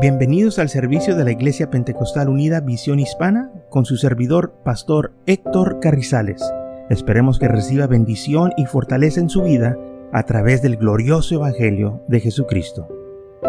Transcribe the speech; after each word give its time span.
Bienvenidos 0.00 0.60
al 0.60 0.68
servicio 0.68 1.16
de 1.16 1.24
la 1.24 1.32
Iglesia 1.32 1.70
Pentecostal 1.70 2.28
Unida 2.28 2.60
Visión 2.60 3.00
Hispana 3.00 3.50
con 3.68 3.84
su 3.84 3.96
servidor, 3.96 4.54
Pastor 4.64 5.12
Héctor 5.26 5.80
Carrizales. 5.80 6.40
Esperemos 6.88 7.40
que 7.40 7.48
reciba 7.48 7.88
bendición 7.88 8.52
y 8.56 8.66
fortaleza 8.66 9.18
en 9.18 9.28
su 9.28 9.42
vida 9.42 9.76
a 10.12 10.22
través 10.22 10.62
del 10.62 10.76
glorioso 10.76 11.34
Evangelio 11.34 12.04
de 12.06 12.20
Jesucristo. 12.20 12.86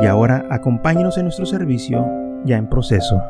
Y 0.01 0.07
ahora 0.07 0.47
acompáñenos 0.49 1.19
en 1.19 1.25
nuestro 1.25 1.45
servicio 1.45 2.03
ya 2.45 2.57
en 2.57 2.67
proceso. 2.67 3.21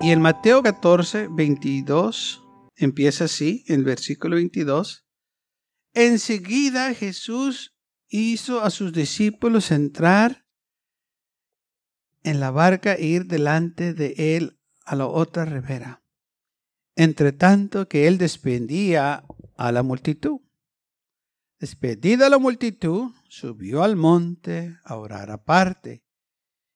Y 0.00 0.12
en 0.12 0.22
Mateo 0.22 0.62
14, 0.62 1.28
22, 1.30 2.48
empieza 2.78 3.24
así, 3.24 3.64
en 3.68 3.84
versículo 3.84 4.36
22. 4.36 5.09
Enseguida 5.92 6.94
Jesús 6.94 7.74
hizo 8.08 8.60
a 8.60 8.70
sus 8.70 8.92
discípulos 8.92 9.72
entrar 9.72 10.46
en 12.22 12.38
la 12.38 12.50
barca 12.52 12.94
e 12.94 13.06
ir 13.06 13.26
delante 13.26 13.92
de 13.92 14.36
él 14.36 14.60
a 14.84 14.94
la 14.94 15.06
otra 15.06 15.44
ribera, 15.44 16.04
entre 16.94 17.32
tanto 17.32 17.88
que 17.88 18.06
él 18.06 18.18
despedía 18.18 19.24
a 19.56 19.72
la 19.72 19.82
multitud. 19.82 20.40
Despedida 21.58 22.28
la 22.28 22.38
multitud, 22.38 23.10
subió 23.28 23.82
al 23.82 23.96
monte 23.96 24.78
a 24.84 24.96
orar 24.96 25.30
aparte, 25.30 26.04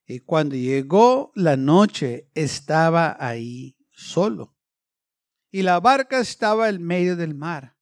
y 0.07 0.21
cuando 0.21 0.57
llegó 0.57 1.31
la 1.35 1.57
noche 1.57 2.31
estaba 2.35 3.17
ahí 3.19 3.77
solo, 3.91 4.57
y 5.53 5.63
la 5.63 5.79
barca 5.79 6.19
estaba 6.19 6.69
en 6.69 6.83
medio 6.83 7.17
del 7.17 7.35
mar 7.35 7.74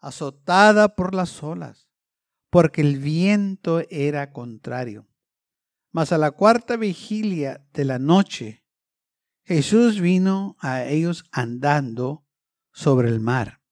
azotada 0.00 0.94
por 0.94 1.14
las 1.14 1.42
olas, 1.42 1.88
porque 2.50 2.80
el 2.80 2.98
viento 2.98 3.82
era 3.90 4.32
contrario. 4.32 5.08
Mas 5.92 6.12
a 6.12 6.18
la 6.18 6.30
cuarta 6.30 6.76
vigilia 6.76 7.66
de 7.72 7.84
la 7.84 7.98
noche, 7.98 8.64
Jesús 9.44 10.00
vino 10.00 10.56
a 10.60 10.84
ellos 10.84 11.24
andando 11.32 12.26
sobre 12.72 13.08
el 13.08 13.20
mar. 13.20 13.62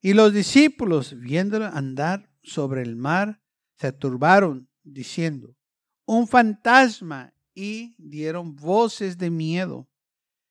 Y 0.00 0.12
los 0.12 0.34
discípulos, 0.34 1.18
viéndolo 1.18 1.64
andar 1.66 2.30
sobre 2.42 2.82
el 2.82 2.94
mar, 2.94 3.40
se 3.76 3.92
turbaron, 3.92 4.68
diciendo, 4.82 5.56
un 6.04 6.28
fantasma, 6.28 7.34
y 7.54 7.94
dieron 7.98 8.56
voces 8.56 9.16
de 9.16 9.30
miedo. 9.30 9.88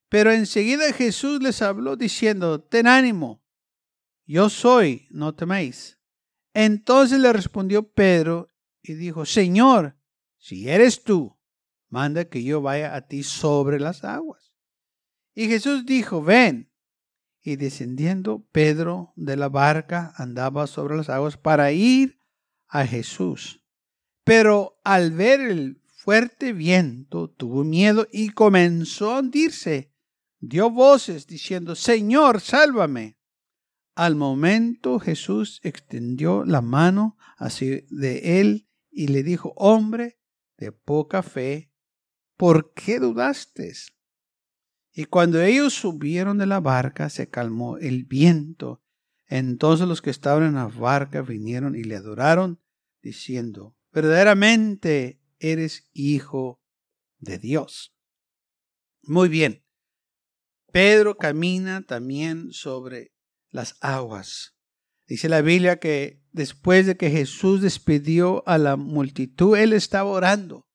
Pero 0.09 0.31
enseguida 0.31 0.91
Jesús 0.93 1.41
les 1.41 1.61
habló 1.61 1.95
diciendo, 1.95 2.61
ten 2.61 2.87
ánimo, 2.87 3.42
yo 4.25 4.49
soy, 4.49 5.07
no 5.11 5.35
teméis. 5.35 5.99
Entonces 6.53 7.19
le 7.19 7.33
respondió 7.33 7.91
Pedro 7.91 8.49
y 8.81 8.93
dijo, 8.93 9.25
Señor, 9.25 9.95
si 10.37 10.69
eres 10.69 11.03
tú, 11.03 11.37
manda 11.89 12.25
que 12.25 12.43
yo 12.43 12.61
vaya 12.61 12.95
a 12.95 13.07
ti 13.07 13.23
sobre 13.23 13.79
las 13.79 14.03
aguas. 14.03 14.53
Y 15.33 15.47
Jesús 15.47 15.85
dijo, 15.85 16.21
ven. 16.21 16.69
Y 17.41 17.57
descendiendo 17.57 18.47
Pedro 18.51 19.11
de 19.15 19.35
la 19.35 19.49
barca 19.49 20.13
andaba 20.15 20.65
sobre 20.67 20.95
las 20.95 21.09
aguas 21.09 21.35
para 21.35 21.71
ir 21.73 22.19
a 22.67 22.87
Jesús. 22.87 23.61
Pero 24.23 24.79
al 24.83 25.11
ver 25.11 25.41
el 25.41 25.81
fuerte 25.85 26.53
viento 26.53 27.29
tuvo 27.29 27.63
miedo 27.63 28.07
y 28.11 28.29
comenzó 28.29 29.11
a 29.11 29.19
hundirse. 29.19 29.91
Dio 30.39 30.69
voces 30.69 31.27
diciendo, 31.27 31.75
Señor, 31.75 32.39
sálvame. 32.39 33.17
Al 33.95 34.15
momento 34.15 34.99
Jesús 34.99 35.59
extendió 35.63 36.45
la 36.45 36.61
mano 36.61 37.17
hacia 37.37 37.83
de 37.89 38.41
él 38.41 38.67
y 38.89 39.07
le 39.07 39.23
dijo, 39.23 39.53
hombre 39.55 40.19
de 40.57 40.71
poca 40.71 41.21
fe, 41.21 41.71
¿por 42.37 42.73
qué 42.73 42.99
dudaste? 42.99 43.71
Y 44.93 45.05
cuando 45.05 45.41
ellos 45.41 45.73
subieron 45.73 46.37
de 46.37 46.45
la 46.45 46.59
barca, 46.59 47.09
se 47.09 47.29
calmó 47.29 47.77
el 47.77 48.05
viento. 48.05 48.83
Entonces 49.27 49.87
los 49.87 50.01
que 50.01 50.11
estaban 50.11 50.43
en 50.43 50.55
la 50.55 50.67
barca 50.67 51.21
vinieron 51.21 51.75
y 51.75 51.83
le 51.83 51.95
adoraron, 51.95 52.61
diciendo, 53.01 53.75
verdaderamente 53.91 55.21
eres 55.39 55.89
hijo 55.93 56.61
de 57.19 57.37
Dios. 57.39 57.95
Muy 59.03 59.29
bien. 59.29 59.63
Pedro 60.71 61.17
camina 61.17 61.83
también 61.83 62.51
sobre 62.51 63.12
las 63.53 63.77
aguas. 63.79 64.57
Dice 65.07 65.29
la 65.29 65.41
Biblia 65.41 65.79
que 65.79 66.21
después 66.31 66.85
de 66.85 66.97
que 66.97 67.09
Jesús 67.09 67.61
despidió 67.61 68.45
a 68.47 68.57
la 68.57 68.75
multitud, 68.75 69.55
él 69.55 69.71
estaba 69.71 70.09
orando. 70.09 70.67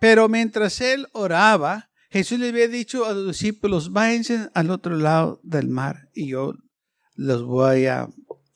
Pero 0.00 0.28
mientras 0.28 0.80
él 0.80 1.06
oraba, 1.12 1.90
Jesús 2.10 2.40
le 2.40 2.48
había 2.48 2.68
dicho 2.68 3.04
a 3.04 3.12
los 3.12 3.28
discípulos, 3.28 3.92
váyanse 3.92 4.48
al 4.54 4.70
otro 4.70 4.96
lado 4.96 5.40
del 5.42 5.68
mar 5.68 6.08
y 6.14 6.28
yo 6.28 6.54
los 7.14 7.44
voy 7.44 7.86
a 7.86 8.08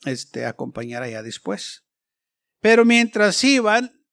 este, 0.05 0.45
acompañar 0.45 1.03
allá 1.03 1.21
después. 1.23 1.85
Pero 2.61 2.83
mientras 2.83 3.43
iban, 3.43 4.03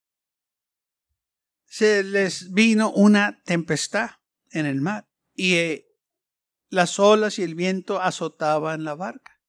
se 1.65 2.05
les 2.05 2.53
vino 2.53 2.93
una 2.93 3.43
tempestad 3.45 4.11
en 4.51 4.67
el 4.67 4.81
mar 4.81 5.09
y 5.35 5.55
eh, 5.55 5.86
las 6.69 6.99
olas 6.99 7.39
y 7.39 7.43
el 7.43 7.55
viento 7.55 8.01
azotaban 8.01 8.85
la 8.85 8.95
barca. 8.95 9.41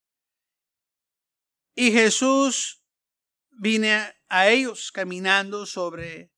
Y 1.76 1.92
Jesús 1.92 2.84
vine 3.52 4.16
a 4.30 4.48
ellos 4.48 4.92
caminando 4.92 5.66
sobre 5.66 6.32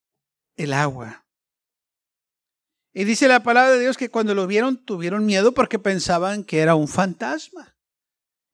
el 0.55 0.73
agua. 0.73 1.25
Y 2.91 3.03
dice 3.03 3.27
la 3.27 3.43
palabra 3.43 3.71
de 3.71 3.79
Dios 3.79 3.97
que 3.97 4.09
cuando 4.09 4.33
lo 4.33 4.47
vieron 4.47 4.83
tuvieron 4.83 5.25
miedo 5.25 5.53
porque 5.53 5.79
pensaban 5.79 6.43
que 6.43 6.59
era 6.59 6.75
un 6.75 6.87
fantasma. 6.87 7.77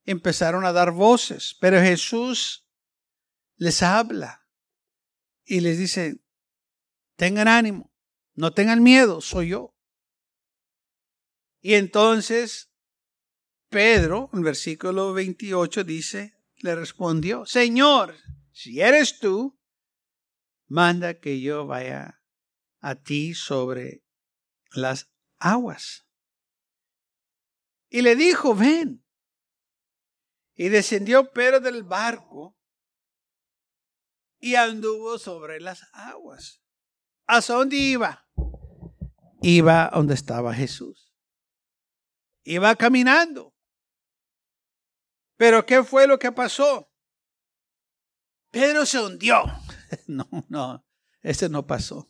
Empezaron 0.04 0.66
a 0.66 0.72
dar 0.72 0.92
voces, 0.92 1.58
pero 1.60 1.80
Jesús 1.80 2.70
les 3.56 3.82
habla 3.82 4.48
y 5.46 5.62
les 5.62 5.78
dice, 5.78 6.22
tengan 7.16 7.48
ánimo, 7.48 7.92
no 8.34 8.54
tengan 8.54 8.84
miedo, 8.84 9.22
soy 9.22 9.50
yo. 9.50 9.75
Y 11.66 11.74
entonces 11.74 12.72
Pedro, 13.70 14.30
en 14.34 14.44
versículo 14.44 15.14
28, 15.14 15.84
dice, 15.84 16.38
le 16.58 16.76
respondió, 16.76 17.48
Señor, 17.48 18.16
si 18.52 18.82
eres 18.82 19.18
tú, 19.18 19.60
manda 20.68 21.20
que 21.20 21.42
yo 21.42 21.66
vaya 21.66 22.22
a 22.82 22.94
ti 22.94 23.34
sobre 23.34 24.04
las 24.74 25.12
aguas. 25.40 26.06
Y 27.90 28.04
le 28.04 28.16
dijo, 28.16 28.54
ven. 28.54 29.04
Y 30.54 30.70
descendió 30.70 31.32
Pedro 31.32 31.62
del 31.62 31.82
barco 31.82 32.56
y 34.38 34.54
anduvo 34.54 35.18
sobre 35.18 35.60
las 35.60 35.82
aguas. 35.94 36.62
¿A 37.26 37.42
dónde 37.42 37.78
iba? 37.78 38.30
Iba 39.42 39.90
donde 39.92 40.14
estaba 40.14 40.54
Jesús. 40.54 41.05
Iba 42.46 42.76
caminando. 42.76 43.56
Pero 45.36 45.66
¿qué 45.66 45.84
fue 45.84 46.08
lo 46.08 46.18
que 46.18 46.32
pasó? 46.32 46.90
Pedro 48.52 48.86
se 48.86 49.00
hundió. 49.00 49.44
No, 50.08 50.28
no, 50.50 50.86
ese 51.22 51.48
no 51.48 51.66
pasó. 51.68 52.10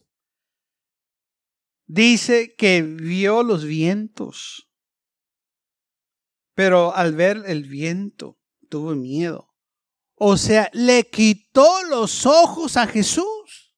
Dice 1.86 2.56
que 2.56 2.82
vio 2.82 3.44
los 3.44 3.64
vientos, 3.66 4.72
pero 6.56 6.96
al 6.96 7.14
ver 7.14 7.44
el 7.46 7.64
viento 7.64 8.40
tuvo 8.70 8.96
miedo. 8.96 9.54
O 10.16 10.38
sea, 10.38 10.72
le 10.74 11.10
quitó 11.10 11.84
los 11.84 12.26
ojos 12.26 12.78
a 12.78 12.88
Jesús. 12.88 13.76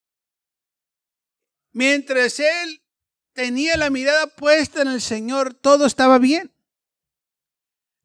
Mientras 1.71 2.39
él 2.39 2.86
tenía 3.37 3.77
la 3.77 3.91
mirada 3.91 4.25
puesta 4.25 4.81
en 4.81 4.87
el 4.87 4.99
Señor, 4.99 5.53
todo 5.53 5.85
estaba 5.85 6.17
bien. 6.17 6.51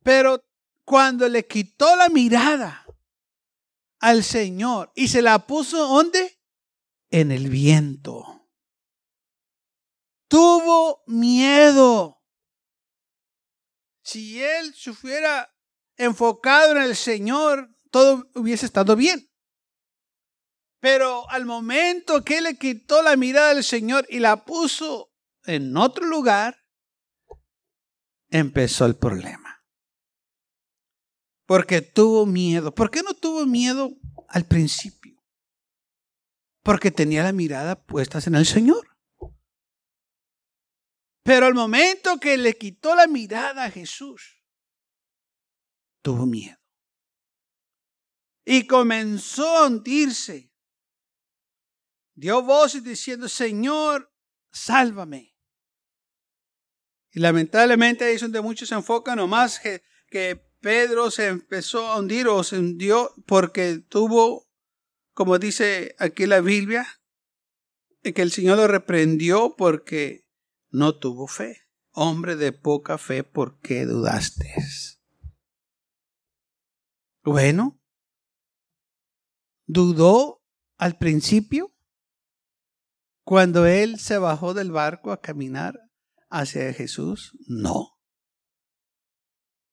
Pero 0.03 0.45
cuando 0.85 1.27
le 1.27 1.47
quitó 1.47 1.97
la 1.97 2.11
mirada 2.11 2.85
al 3.99 4.25
Señor 4.25 4.93
y 4.95 5.09
se 5.09 5.23
la 5.23 5.47
puso 5.47 5.89
¿dónde? 5.89 6.39
En 7.09 7.33
el 7.33 7.49
viento. 7.49 8.47
Tuvo 10.29 11.03
miedo. 11.07 12.23
Si 14.05 14.43
él 14.43 14.75
se 14.75 14.91
hubiera 14.91 15.51
enfocado 15.97 16.73
en 16.73 16.83
el 16.83 16.95
Señor, 16.95 17.75
todo 17.91 18.29
hubiese 18.35 18.67
estado 18.67 18.97
bien. 18.97 19.31
Pero 20.79 21.27
al 21.31 21.47
momento 21.47 22.23
que 22.23 22.43
le 22.43 22.59
quitó 22.59 23.01
la 23.01 23.17
mirada 23.17 23.55
del 23.55 23.65
Señor 23.65 24.07
y 24.11 24.19
la 24.19 24.45
puso 24.45 25.12
en 25.45 25.77
otro 25.77 26.07
lugar, 26.07 26.57
empezó 28.31 28.87
el 28.87 28.97
problema. 28.97 29.65
Porque 31.47 31.83
tuvo 31.83 32.27
miedo. 32.27 32.75
¿Por 32.75 32.91
qué 32.91 33.03
no 33.03 33.15
tuvo 33.15 33.47
miedo 33.47 33.91
al 34.29 34.47
principio? 34.47 35.23
Porque 36.63 36.91
tenía 36.91 37.25
la 37.25 37.33
mirada 37.33 37.85
puesta 37.85 38.21
en 38.25 38.37
el 38.37 38.47
Señor. 38.47 38.89
Pero 41.25 41.47
al 41.47 41.55
momento 41.55 42.19
que 42.19 42.37
le 42.37 42.57
quitó 42.57 42.95
la 42.95 43.07
mirada 43.07 43.65
a 43.65 43.71
Jesús, 43.71 44.43
tuvo 46.03 46.27
miedo. 46.27 46.59
Y 48.45 48.67
comenzó 48.67 49.59
a 49.59 49.67
hundirse. 49.67 50.53
Dio 52.15 52.43
voces 52.43 52.83
diciendo, 52.83 53.29
Señor, 53.29 54.13
sálvame. 54.53 55.32
Y 57.13 57.21
lamentablemente 57.21 58.05
ahí 58.05 58.15
es 58.15 58.23
donde 58.23 58.41
muchos 58.41 58.71
se 58.71 58.75
enfocan 58.75 59.19
nomás 59.19 59.61
que, 59.61 59.83
que 60.09 60.43
Pedro 60.61 61.11
se 61.11 61.29
empezó 61.29 61.87
a 61.89 61.99
hundir 61.99 62.27
o 62.27 62.43
se 62.43 62.59
hundió 62.59 63.13
porque 63.27 63.81
tuvo, 63.89 64.49
como 65.13 65.39
dice 65.39 65.95
aquí 65.99 66.27
la 66.27 66.41
Biblia, 66.41 66.87
que 68.03 68.23
el 68.23 68.33
Señor 68.33 68.57
lo 68.57 68.67
reprendió 68.67 69.55
porque 69.57 70.27
no 70.71 70.99
tuvo 70.99 71.27
fe. 71.27 71.59
Hombre 71.91 72.37
de 72.37 72.53
poca 72.53 72.97
fe, 72.97 73.23
¿por 73.23 73.61
qué 73.61 73.85
dudaste? 73.85 74.55
Bueno, 77.23 77.79
dudó 79.67 80.43
al 80.79 80.97
principio 80.97 81.73
cuando 83.25 83.67
él 83.67 84.01
se 84.01 84.17
bajó 84.17 84.55
del 84.55 84.73
barco 84.73 85.13
a 85.13 85.21
caminar 85.21 85.79
hacia 86.33 86.73
Jesús. 86.73 87.37
No. 87.47 87.99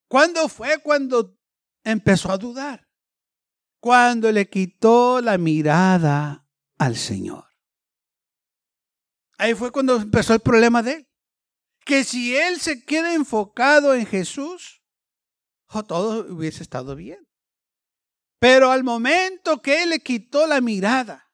¿Cuándo 0.08 0.48
fue 0.48 0.80
cuando 0.82 1.36
empezó 1.82 2.30
a 2.30 2.38
dudar? 2.38 2.88
Cuando 3.80 4.30
le 4.30 4.48
quitó 4.48 5.20
la 5.20 5.38
mirada 5.38 6.46
al 6.78 6.96
Señor. 6.96 7.46
Ahí 9.38 9.54
fue 9.54 9.72
cuando 9.72 9.96
empezó 9.96 10.34
el 10.34 10.40
problema 10.40 10.82
de 10.82 10.92
él. 10.92 11.08
Que 11.86 12.04
si 12.04 12.36
él 12.36 12.60
se 12.60 12.84
queda 12.84 13.14
enfocado 13.14 13.94
en 13.94 14.04
Jesús, 14.04 14.82
todo 15.86 16.26
hubiese 16.32 16.62
estado 16.62 16.94
bien. 16.94 17.26
Pero 18.38 18.70
al 18.70 18.84
momento 18.84 19.62
que 19.62 19.82
él 19.82 19.90
le 19.90 20.00
quitó 20.00 20.46
la 20.46 20.60
mirada 20.60 21.30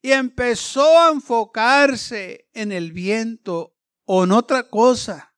y 0.00 0.12
empezó 0.12 0.98
a 0.98 1.10
enfocarse 1.10 2.48
en 2.54 2.72
el 2.72 2.92
viento 2.92 3.76
o 4.12 4.24
en 4.24 4.32
otra 4.32 4.64
cosa 4.64 5.36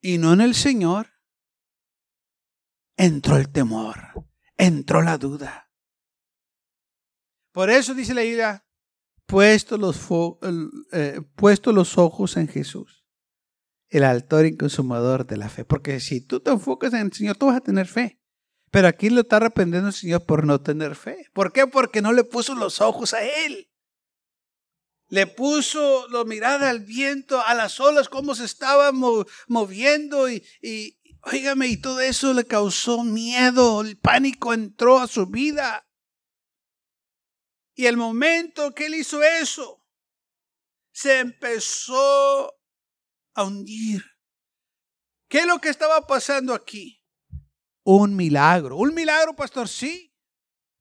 y 0.00 0.18
no 0.18 0.32
en 0.34 0.40
el 0.40 0.54
Señor, 0.54 1.08
entró 2.96 3.36
el 3.36 3.50
temor, 3.50 4.24
entró 4.56 5.02
la 5.02 5.18
duda. 5.18 5.68
Por 7.50 7.70
eso 7.70 7.92
dice 7.92 8.14
la 8.14 8.22
ira, 8.22 8.68
puesto 9.26 9.78
los, 9.78 10.00
eh, 10.92 11.20
los 11.64 11.98
ojos 11.98 12.36
en 12.36 12.46
Jesús, 12.46 13.04
el 13.88 14.04
autor 14.04 14.46
y 14.46 14.56
consumador 14.56 15.26
de 15.26 15.36
la 15.36 15.48
fe. 15.48 15.64
Porque 15.64 15.98
si 15.98 16.24
tú 16.24 16.38
te 16.38 16.52
enfocas 16.52 16.94
en 16.94 17.00
el 17.00 17.12
Señor, 17.12 17.34
tú 17.34 17.46
vas 17.46 17.56
a 17.56 17.62
tener 17.62 17.88
fe. 17.88 18.20
Pero 18.70 18.86
aquí 18.86 19.10
lo 19.10 19.22
está 19.22 19.38
arrepentiendo 19.38 19.88
el 19.88 19.94
Señor 19.94 20.24
por 20.24 20.46
no 20.46 20.60
tener 20.60 20.94
fe. 20.94 21.26
¿Por 21.32 21.52
qué? 21.52 21.66
Porque 21.66 22.00
no 22.00 22.12
le 22.12 22.22
puso 22.22 22.54
los 22.54 22.80
ojos 22.80 23.12
a 23.12 23.24
Él. 23.24 23.73
Le 25.14 25.28
puso 25.28 26.08
la 26.08 26.24
mirada 26.24 26.70
al 26.70 26.80
viento, 26.80 27.40
a 27.40 27.54
las 27.54 27.78
olas, 27.78 28.08
cómo 28.08 28.34
se 28.34 28.46
estaban 28.46 28.96
moviendo 29.46 30.28
y, 30.28 30.44
y, 30.60 30.98
oígame, 31.22 31.68
y 31.68 31.76
todo 31.76 32.00
eso 32.00 32.34
le 32.34 32.44
causó 32.44 33.04
miedo, 33.04 33.82
el 33.82 33.96
pánico 33.96 34.52
entró 34.52 34.98
a 34.98 35.06
su 35.06 35.26
vida. 35.26 35.86
Y 37.76 37.86
el 37.86 37.96
momento 37.96 38.74
que 38.74 38.86
él 38.86 38.96
hizo 38.96 39.22
eso, 39.22 39.86
se 40.90 41.20
empezó 41.20 42.52
a 43.34 43.44
hundir. 43.44 44.04
¿Qué 45.28 45.38
es 45.38 45.46
lo 45.46 45.60
que 45.60 45.68
estaba 45.68 46.08
pasando 46.08 46.54
aquí? 46.54 47.00
un 47.84 48.16
milagro. 48.16 48.78
Un 48.78 48.94
milagro, 48.94 49.36
pastor, 49.36 49.68
sí. 49.68 50.12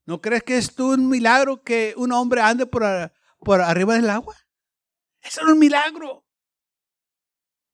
¿No 0.06 0.22
crees 0.22 0.42
que 0.42 0.58
es 0.58 0.74
un 0.80 1.08
milagro 1.08 1.62
que 1.62 1.94
un 1.98 2.12
hombre 2.12 2.42
ande 2.42 2.66
por, 2.66 2.84
por 3.44 3.62
arriba 3.62 3.95
del 3.95 4.10
agua? 4.10 4.36
Eso 5.22 5.42
es 5.42 5.48
un 5.48 5.60
milagro. 5.60 6.25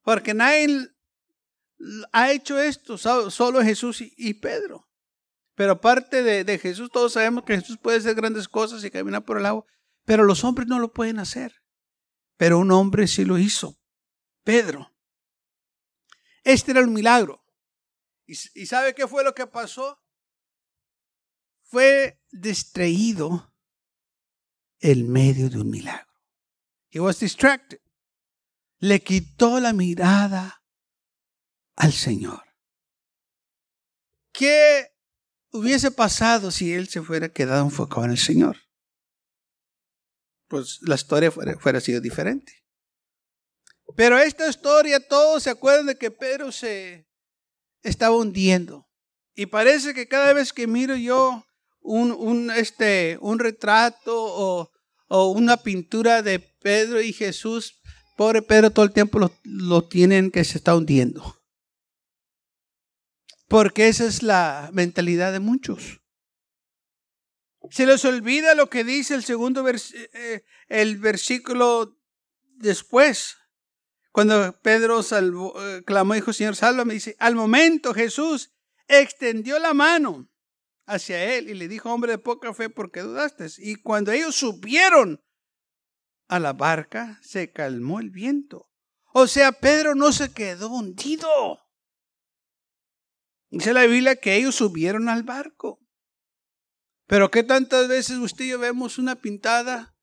Porque 0.03 0.33
nadie 0.33 0.89
ha 2.11 2.31
hecho 2.31 2.59
esto, 2.59 2.97
solo 2.97 3.61
Jesús 3.61 4.01
y, 4.01 4.33
Pedro. 4.35 4.89
Pero 5.55 5.73
aparte 5.73 6.23
de, 6.23 6.43
de, 6.43 6.57
Jesús, 6.57 6.89
todos 6.91 7.13
sabemos 7.13 7.43
que 7.43 7.57
Jesús 7.57 7.77
puede 7.77 7.97
hacer 7.97 8.15
grandes 8.15 8.47
cosas 8.47 8.83
y 8.83 8.91
caminar 8.91 9.25
por 9.25 9.37
el 9.37 9.45
agua, 9.45 9.65
pero 10.05 10.23
los 10.23 10.43
hombres 10.43 10.67
no 10.67 10.79
lo 10.79 10.93
pueden 10.93 11.19
hacer. 11.19 11.53
Pero 12.37 12.59
un 12.59 12.71
hombre 12.71 13.07
sí 13.07 13.25
lo 13.25 13.37
hizo, 13.37 13.77
Pedro. 14.43 14.93
Este 16.43 16.71
era 16.71 16.81
un 16.81 16.93
milagro. 16.93 17.43
¿Y, 18.25 18.65
sabe 18.67 18.93
qué 18.93 19.07
fue 19.07 19.23
lo 19.23 19.33
que 19.33 19.47
pasó? 19.47 19.99
Fue 21.63 22.21
distraído 22.31 23.53
en 24.79 25.11
medio 25.11 25.49
de 25.49 25.59
un 25.59 25.69
milagro. 25.69 26.07
He 26.91 26.99
was 26.99 27.19
distracted. 27.19 27.79
Le 28.79 29.01
quitó 29.01 29.59
la 29.59 29.73
mirada 29.73 30.63
al 31.75 31.93
Señor. 31.93 32.43
¿Qué 34.31 34.87
hubiese 35.51 35.91
pasado 35.91 36.51
si 36.51 36.73
él 36.73 36.87
se 36.87 37.01
fuera 37.01 37.29
quedado 37.29 37.65
enfocado 37.65 38.05
en 38.05 38.11
el 38.11 38.17
Señor? 38.17 38.57
Pues 40.47 40.79
la 40.81 40.95
historia 40.95 41.31
fuera, 41.31 41.59
fuera 41.59 41.81
sido 41.81 42.01
diferente. 42.01 42.53
Pero 43.95 44.17
esta 44.17 44.47
historia, 44.47 45.05
todos 45.05 45.43
se 45.43 45.49
acuerdan 45.49 45.87
de 45.87 45.97
que 45.97 46.11
Pedro 46.11 46.51
se 46.51 47.07
estaba 47.83 48.15
hundiendo. 48.15 48.87
Y 49.35 49.47
parece 49.47 49.93
que 49.93 50.07
cada 50.07 50.33
vez 50.33 50.53
que 50.53 50.67
miro 50.67 50.95
yo 50.95 51.45
un, 51.81 52.11
un, 52.11 52.51
este, 52.51 53.17
un 53.21 53.39
retrato 53.39 54.15
o, 54.15 54.71
o, 55.07 55.29
una 55.31 55.57
pintura 55.57 56.21
de 56.21 56.39
Pedro 56.39 57.01
y 57.01 57.13
Jesús, 57.13 57.81
pobre 58.15 58.41
Pedro 58.41 58.71
todo 58.71 58.85
el 58.85 58.91
tiempo 58.91 59.19
lo, 59.43 59.87
tienen 59.87 60.31
que 60.31 60.43
se 60.43 60.57
está 60.57 60.75
hundiendo. 60.75 61.37
Porque 63.47 63.87
esa 63.87 64.05
es 64.05 64.21
la 64.21 64.69
mentalidad 64.73 65.31
de 65.31 65.39
muchos. 65.39 66.01
Se 67.71 67.85
les 67.85 68.05
olvida 68.05 68.55
lo 68.55 68.69
que 68.69 68.83
dice 68.83 69.15
el 69.15 69.23
segundo 69.23 69.67
eh, 69.67 70.43
el 70.67 70.97
versículo 70.97 71.97
después. 72.55 73.37
Cuando 74.11 74.59
Pedro 74.61 75.03
salvó, 75.03 75.53
eh, 75.63 75.83
clamó 75.85 76.13
dijo, 76.13 76.33
Señor, 76.33 76.55
sálvame, 76.55 76.95
dice, 76.95 77.15
al 77.19 77.35
momento 77.35 77.93
Jesús 77.93 78.51
extendió 78.87 79.59
la 79.59 79.73
mano 79.73 80.29
hacia 80.89 81.35
él 81.35 81.49
y 81.49 81.53
le 81.53 81.67
dijo, 81.67 81.91
hombre 81.91 82.13
de 82.13 82.17
poca 82.17 82.53
fe, 82.53 82.69
¿por 82.69 82.91
qué 82.91 83.01
dudaste? 83.01 83.47
Y 83.57 83.75
cuando 83.75 84.11
ellos 84.11 84.35
subieron 84.35 85.23
a 86.27 86.39
la 86.39 86.53
barca, 86.53 87.19
se 87.21 87.51
calmó 87.51 87.99
el 87.99 88.09
viento. 88.09 88.69
O 89.13 89.27
sea, 89.27 89.51
Pedro 89.51 89.95
no 89.95 90.11
se 90.11 90.31
quedó 90.31 90.69
hundido. 90.69 91.59
Dice 93.49 93.73
la 93.73 93.85
Biblia 93.85 94.15
que 94.15 94.35
ellos 94.35 94.55
subieron 94.55 95.09
al 95.09 95.23
barco. 95.23 95.79
Pero 97.07 97.31
¿qué 97.31 97.43
tantas 97.43 97.87
veces 97.87 98.17
usted 98.17 98.45
yo 98.45 98.59
vemos 98.59 98.99
una 98.99 99.15
pintada 99.15 99.95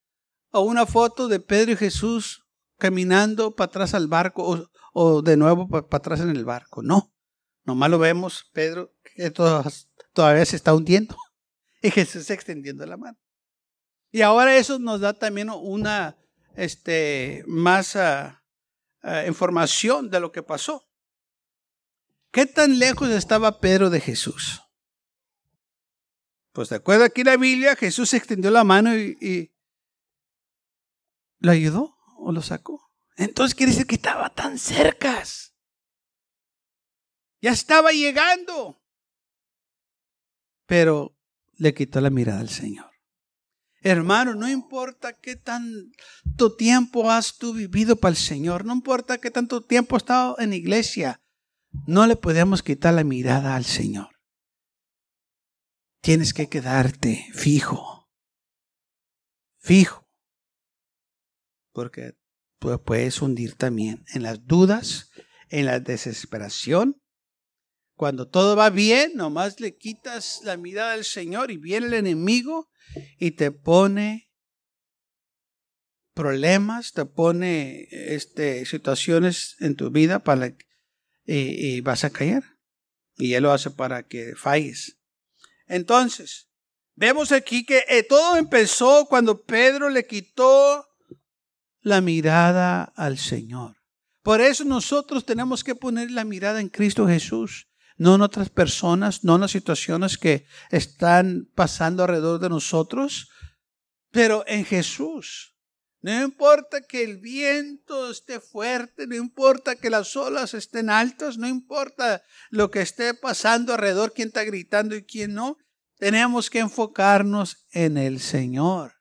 o 0.51 0.63
una 0.63 0.87
foto 0.87 1.29
de 1.29 1.39
Pedro 1.39 1.73
y 1.73 1.77
Jesús 1.77 2.47
caminando 2.79 3.55
para 3.55 3.67
atrás 3.67 3.95
al 3.95 4.09
barco 4.09 4.69
o, 4.93 5.23
de 5.23 5.37
nuevo 5.37 5.69
para, 5.69 5.87
atrás 5.91 6.21
en 6.21 6.31
el 6.31 6.45
barco. 6.45 6.83
No, 6.83 7.15
nomás 7.65 7.91
lo 7.91 7.99
vemos, 7.99 8.51
Pedro, 8.53 8.95
que 9.03 9.31
todavía 10.17 10.47
se 10.47 10.57
está 10.57 10.75
hundiendo 10.75 11.15
y 11.83 11.91
Jesús 11.91 12.31
extendiendo 12.31 12.85
la 12.87 12.97
mano. 12.97 13.19
Y 14.11 14.23
ahora 14.23 14.57
eso 14.57 14.79
nos 14.79 15.01
da 15.01 15.13
también 15.13 15.51
una 15.51 16.17
este, 16.55 17.45
más 17.47 17.97
ah, 17.97 18.43
ah, 19.03 19.27
información 19.27 20.11
de 20.11 20.19
lo 20.19 20.33
que 20.33 20.43
pasó. 20.43 20.89
¿Qué 22.33 22.47
tan 22.47 22.79
lejos 22.79 23.11
estaba 23.11 23.61
Pedro 23.61 23.91
de 23.91 24.01
Jesús? 24.01 24.63
Pues 26.53 26.71
de 26.71 26.77
acuerdo 26.77 27.05
aquí 27.05 27.21
en 27.21 27.27
la 27.27 27.37
Biblia, 27.37 27.77
Jesús 27.77 28.15
extendió 28.15 28.51
la 28.51 28.65
mano 28.65 28.97
y, 28.97 29.19
y 29.21 29.55
lo 31.41 31.53
ayudó 31.53 31.95
o 32.17 32.33
lo 32.33 32.41
sacó. 32.41 32.91
Entonces 33.17 33.55
quiere 33.55 33.73
decir 33.73 33.87
que 33.87 33.97
estaba 33.97 34.31
tan 34.31 34.59
cerca. 34.59 35.23
Ya 37.43 37.51
estaba 37.51 37.93
llegando. 37.93 38.83
Pero 40.67 41.17
le 41.57 41.75
quitó 41.75 42.01
la 42.01 42.11
mirada 42.11 42.41
al 42.41 42.49
Señor. 42.49 42.91
Hermano, 43.81 44.35
no 44.35 44.49
importa 44.49 45.13
qué 45.13 45.37
tanto 45.37 46.57
tiempo 46.57 47.09
has 47.11 47.37
tú 47.37 47.53
vivido 47.55 47.95
para 47.97 48.11
el 48.11 48.17
Señor, 48.17 48.65
no 48.65 48.73
importa 48.73 49.19
qué 49.19 49.31
tanto 49.31 49.63
tiempo 49.63 49.97
has 49.97 50.03
estado 50.03 50.37
en 50.39 50.53
iglesia, 50.53 51.21
No 51.87 52.07
le 52.07 52.17
podemos 52.17 52.63
quitar 52.63 52.95
la 52.95 53.05
mirada 53.05 53.55
al 53.55 53.67
Señor. 53.67 54.09
Tienes 56.01 56.33
que 56.33 56.49
quedarte 56.49 57.29
fijo, 57.35 58.09
fijo, 59.59 60.09
porque 61.73 62.17
puedes 62.85 63.21
hundir 63.21 63.55
también 63.57 64.05
en 64.15 64.23
las 64.23 64.47
dudas, 64.47 65.11
en 65.51 65.67
la 65.67 65.79
desesperación. 65.81 67.03
Cuando 67.97 68.29
todo 68.29 68.57
va 68.57 68.71
bien, 68.71 69.15
nomás 69.15 69.59
le 69.59 69.77
quitas 69.77 70.43
la 70.45 70.57
mirada 70.57 70.93
al 70.93 71.05
Señor 71.05 71.51
y 71.51 71.57
viene 71.57 71.87
el 71.87 71.95
enemigo 71.95 72.69
y 73.19 73.33
te 73.33 73.51
pone 73.51 74.31
problemas, 76.13 76.93
te 76.93 77.07
pone 77.07 77.89
este, 77.91 78.67
situaciones 78.67 79.57
en 79.61 79.77
tu 79.77 79.91
vida 79.91 80.21
para 80.21 80.55
y, 81.25 81.81
vas 81.81 82.05
a 82.05 82.11
caer. 82.11 82.45
Y 83.17 83.33
Él 83.33 83.45
lo 83.45 83.53
hace 83.53 83.71
para 83.71 84.07
que 84.07 84.35
falles. 84.37 84.99
Entonces, 85.67 86.51
vemos 86.95 87.33
aquí 87.33 87.65
que 87.65 87.83
eh, 87.89 88.03
todo 88.03 88.37
empezó 88.37 89.07
cuando 89.09 89.43
Pedro 89.43 89.89
le 89.89 90.07
quitó 90.07 90.87
la 91.81 92.03
mirada 92.03 92.85
al 92.85 93.17
Señor. 93.17 93.77
Por 94.23 94.41
eso 94.41 94.65
nosotros 94.65 95.25
tenemos 95.25 95.65
que 95.65 95.75
poner 95.75 96.11
la 96.11 96.25
mirada 96.25 96.61
en 96.61 96.69
Cristo 96.69 97.07
Jesús, 97.07 97.69
no 97.97 98.15
en 98.15 98.23
otras 98.23 98.51
personas, 98.51 99.25
no 99.25 99.37
en 99.37 99.43
las 99.43 99.51
situaciones 99.51 100.19
que 100.19 100.47
están 100.71 101.51
pasando 101.55 102.03
alrededor 102.03 102.41
de 102.41 102.49
nosotros, 102.49 103.31
pero 104.11 104.45
en 104.47 104.65
Jesús. 104.65 105.57
No 106.03 106.23
importa 106.23 106.83
que 106.83 107.03
el 107.03 107.19
viento 107.19 108.11
esté 108.11 108.39
fuerte, 108.39 109.07
no 109.07 109.17
importa 109.17 109.77
que 109.77 109.91
las 109.91 110.15
olas 110.15 110.55
estén 110.55 110.91
altas, 110.91 111.37
no 111.39 111.49
importa 111.49 112.23
lo 112.51 112.71
que 112.71 112.81
esté 112.81 113.15
pasando 113.15 113.73
alrededor, 113.73 114.13
quién 114.13 114.29
está 114.29 114.45
gritando 114.45 114.95
y 114.95 115.05
quién 115.05 115.35
no, 115.35 115.57
tenemos 115.97 116.51
que 116.51 116.61
enfocarnos 116.61 117.67
en 117.73 117.97
el 117.97 118.21
Señor. 118.21 118.93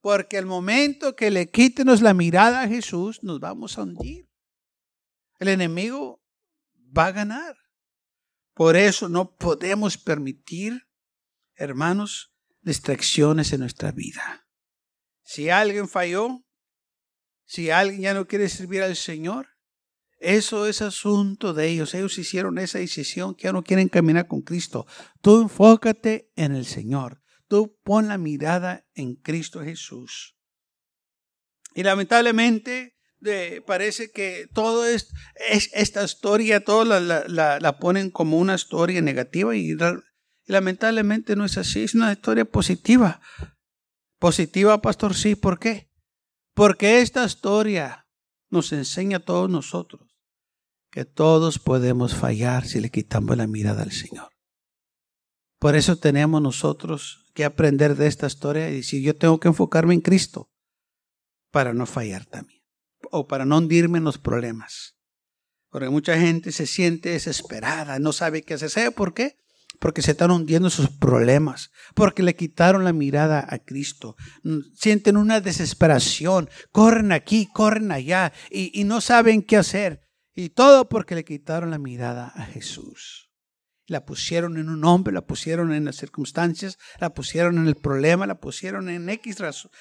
Porque 0.00 0.38
el 0.38 0.46
momento 0.46 1.14
que 1.14 1.30
le 1.30 1.50
quítenos 1.50 2.02
la 2.02 2.14
mirada 2.14 2.62
a 2.62 2.68
Jesús, 2.68 3.20
nos 3.22 3.38
vamos 3.38 3.78
a 3.78 3.82
hundir. 3.82 4.28
El 5.38 5.48
enemigo 5.48 6.22
va 6.96 7.06
a 7.06 7.12
ganar. 7.12 7.59
Por 8.60 8.76
eso 8.76 9.08
no 9.08 9.36
podemos 9.36 9.96
permitir, 9.96 10.86
hermanos, 11.54 12.34
distracciones 12.60 13.54
en 13.54 13.60
nuestra 13.60 13.90
vida. 13.90 14.46
Si 15.22 15.48
alguien 15.48 15.88
falló, 15.88 16.44
si 17.46 17.70
alguien 17.70 18.02
ya 18.02 18.12
no 18.12 18.26
quiere 18.26 18.50
servir 18.50 18.82
al 18.82 18.96
Señor, 18.96 19.48
eso 20.18 20.66
es 20.66 20.82
asunto 20.82 21.54
de 21.54 21.68
ellos. 21.68 21.94
Ellos 21.94 22.18
hicieron 22.18 22.58
esa 22.58 22.78
decisión 22.78 23.34
que 23.34 23.44
ya 23.44 23.52
no 23.54 23.64
quieren 23.64 23.88
caminar 23.88 24.26
con 24.26 24.42
Cristo. 24.42 24.86
Tú 25.22 25.40
enfócate 25.40 26.30
en 26.36 26.54
el 26.54 26.66
Señor. 26.66 27.22
Tú 27.48 27.78
pon 27.82 28.08
la 28.08 28.18
mirada 28.18 28.86
en 28.92 29.14
Cristo 29.14 29.62
Jesús. 29.62 30.36
Y 31.74 31.82
lamentablemente 31.82 32.99
parece 33.66 34.10
que 34.10 34.48
todo 34.52 34.86
es, 34.86 35.12
esta 35.72 36.04
historia, 36.04 36.64
todo 36.64 36.84
la, 36.84 37.78
ponen 37.80 38.10
como 38.10 38.38
una 38.38 38.54
historia 38.54 39.00
negativa 39.02 39.54
y 39.56 39.76
lamentablemente 40.46 41.36
no 41.36 41.44
es 41.44 41.58
así. 41.58 41.82
Es 41.82 41.94
una 41.94 42.12
historia 42.12 42.44
positiva. 42.44 43.20
Positiva, 44.18 44.80
pastor, 44.82 45.14
sí. 45.14 45.34
¿Por 45.34 45.58
qué? 45.58 45.90
Porque 46.54 47.00
esta 47.00 47.24
historia 47.24 48.06
nos 48.50 48.72
enseña 48.72 49.18
a 49.18 49.24
todos 49.24 49.48
nosotros 49.48 50.10
que 50.90 51.04
todos 51.04 51.58
podemos 51.58 52.14
fallar 52.14 52.66
si 52.66 52.80
le 52.80 52.90
quitamos 52.90 53.36
la 53.36 53.46
mirada 53.46 53.82
al 53.82 53.92
Señor. 53.92 54.30
Por 55.58 55.76
eso 55.76 55.96
tenemos 55.96 56.42
nosotros 56.42 57.30
que 57.34 57.44
aprender 57.44 57.94
de 57.94 58.06
esta 58.06 58.26
historia 58.26 58.68
y 58.70 58.76
decir, 58.76 59.02
yo 59.02 59.16
tengo 59.16 59.38
que 59.38 59.48
enfocarme 59.48 59.94
en 59.94 60.00
Cristo 60.00 60.50
para 61.52 61.74
no 61.74 61.86
fallar 61.86 62.24
también, 62.26 62.59
o 63.10 63.26
para 63.26 63.44
no 63.44 63.58
hundirme 63.58 63.98
en 63.98 64.04
los 64.04 64.18
problemas. 64.18 64.96
Porque 65.70 65.88
mucha 65.88 66.18
gente 66.18 66.52
se 66.52 66.66
siente 66.66 67.10
desesperada, 67.10 67.98
no 67.98 68.12
sabe 68.12 68.42
qué 68.42 68.54
hacer. 68.54 68.70
¿Sabe 68.70 68.90
por 68.90 69.14
qué? 69.14 69.36
porque 69.78 70.02
se 70.02 70.10
están 70.10 70.30
hundiendo 70.30 70.68
sus 70.68 70.90
problemas, 70.90 71.70
porque 71.94 72.22
le 72.22 72.36
quitaron 72.36 72.84
la 72.84 72.92
mirada 72.92 73.46
a 73.48 73.60
Cristo. 73.60 74.14
Mm, 74.42 74.58
sienten 74.74 75.16
una 75.16 75.40
desesperación, 75.40 76.50
corren 76.70 77.12
aquí, 77.12 77.48
corren 77.50 77.90
allá 77.90 78.32
y, 78.50 78.78
y 78.78 78.84
no 78.84 79.00
saben 79.00 79.42
qué 79.42 79.56
hacer. 79.56 80.02
Y 80.34 80.50
todo 80.50 80.88
porque 80.90 81.14
le 81.14 81.24
quitaron 81.24 81.70
la 81.70 81.78
mirada 81.78 82.28
a 82.36 82.44
Jesús 82.44 83.29
la 83.90 84.04
pusieron 84.04 84.56
en 84.56 84.68
un 84.68 84.84
hombre, 84.84 85.12
la 85.12 85.26
pusieron 85.26 85.72
en 85.72 85.84
las 85.84 85.96
circunstancias, 85.96 86.78
la 87.00 87.12
pusieron 87.12 87.58
en 87.58 87.66
el 87.66 87.74
problema, 87.74 88.24
la 88.24 88.38
pusieron 88.38 88.88
en 88.88 89.08
X, 89.08 89.38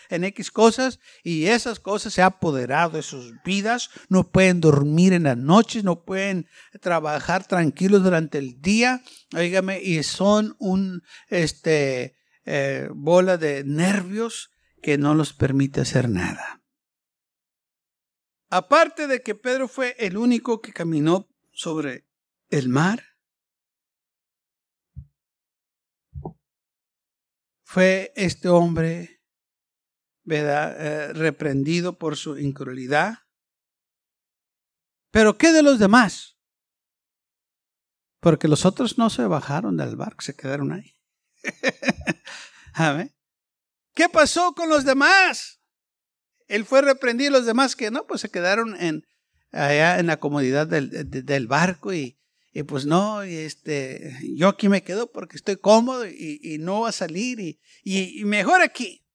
en 0.09 0.33
cosas 0.51 0.99
y 1.23 1.45
esas 1.45 1.79
cosas 1.79 2.13
se 2.13 2.23
han 2.23 2.29
apoderado 2.29 2.97
de 2.97 3.03
sus 3.03 3.35
vidas, 3.45 3.91
no 4.09 4.31
pueden 4.31 4.61
dormir 4.61 5.13
en 5.13 5.23
las 5.23 5.37
noches, 5.37 5.83
no 5.83 6.05
pueden 6.05 6.47
trabajar 6.81 7.45
tranquilos 7.47 8.01
durante 8.01 8.39
el 8.39 8.59
día, 8.59 9.03
oígame, 9.35 9.79
y 9.79 10.01
son 10.01 10.55
un 10.57 11.03
este 11.27 12.15
eh, 12.45 12.89
bola 12.91 13.37
de 13.37 13.63
nervios 13.63 14.49
que 14.81 14.97
no 14.97 15.13
los 15.13 15.33
permite 15.33 15.81
hacer 15.81 16.09
nada. 16.09 16.63
Aparte 18.49 19.05
de 19.05 19.21
que 19.21 19.35
Pedro 19.35 19.67
fue 19.67 19.95
el 19.99 20.17
único 20.17 20.61
que 20.61 20.73
caminó 20.73 21.29
sobre 21.51 22.07
el 22.49 22.69
mar, 22.69 23.08
fue 27.69 28.11
este 28.15 28.49
hombre 28.49 29.21
eh, 30.27 31.13
reprendido 31.13 31.99
por 31.99 32.17
su 32.17 32.39
incredulidad. 32.39 33.19
Pero 35.11 35.37
¿qué 35.37 35.51
de 35.51 35.61
los 35.61 35.77
demás? 35.77 36.39
Porque 38.21 38.47
los 38.47 38.65
otros 38.65 38.97
no 38.97 39.11
se 39.11 39.27
bajaron 39.27 39.77
del 39.77 39.95
barco, 39.95 40.21
se 40.21 40.35
quedaron 40.35 40.71
ahí. 40.71 40.95
¿Qué 43.93 44.09
pasó 44.09 44.55
con 44.55 44.67
los 44.67 44.83
demás? 44.83 45.61
Él 46.47 46.65
fue 46.65 46.81
reprendido, 46.81 47.29
los 47.29 47.45
demás 47.45 47.75
que 47.75 47.91
no, 47.91 48.07
pues 48.07 48.21
se 48.21 48.31
quedaron 48.31 48.81
en, 48.81 49.05
allá 49.51 49.99
en 49.99 50.07
la 50.07 50.19
comodidad 50.19 50.65
del, 50.65 50.89
del 51.07 51.45
barco 51.45 51.93
y, 51.93 52.19
y 52.51 52.63
pues 52.63 52.85
no, 52.85 53.21
este, 53.21 54.17
yo 54.35 54.47
aquí 54.47 54.69
me 54.69 54.83
quedo 54.83 55.11
porque 55.11 55.37
estoy 55.37 55.57
cómodo 55.57 56.07
y, 56.07 56.57
no 56.59 56.81
va 56.81 56.89
a 56.89 56.93
salir 56.93 57.39
y, 57.39 57.59
y, 57.83 58.25
mejor 58.25 58.61
aquí. 58.61 59.05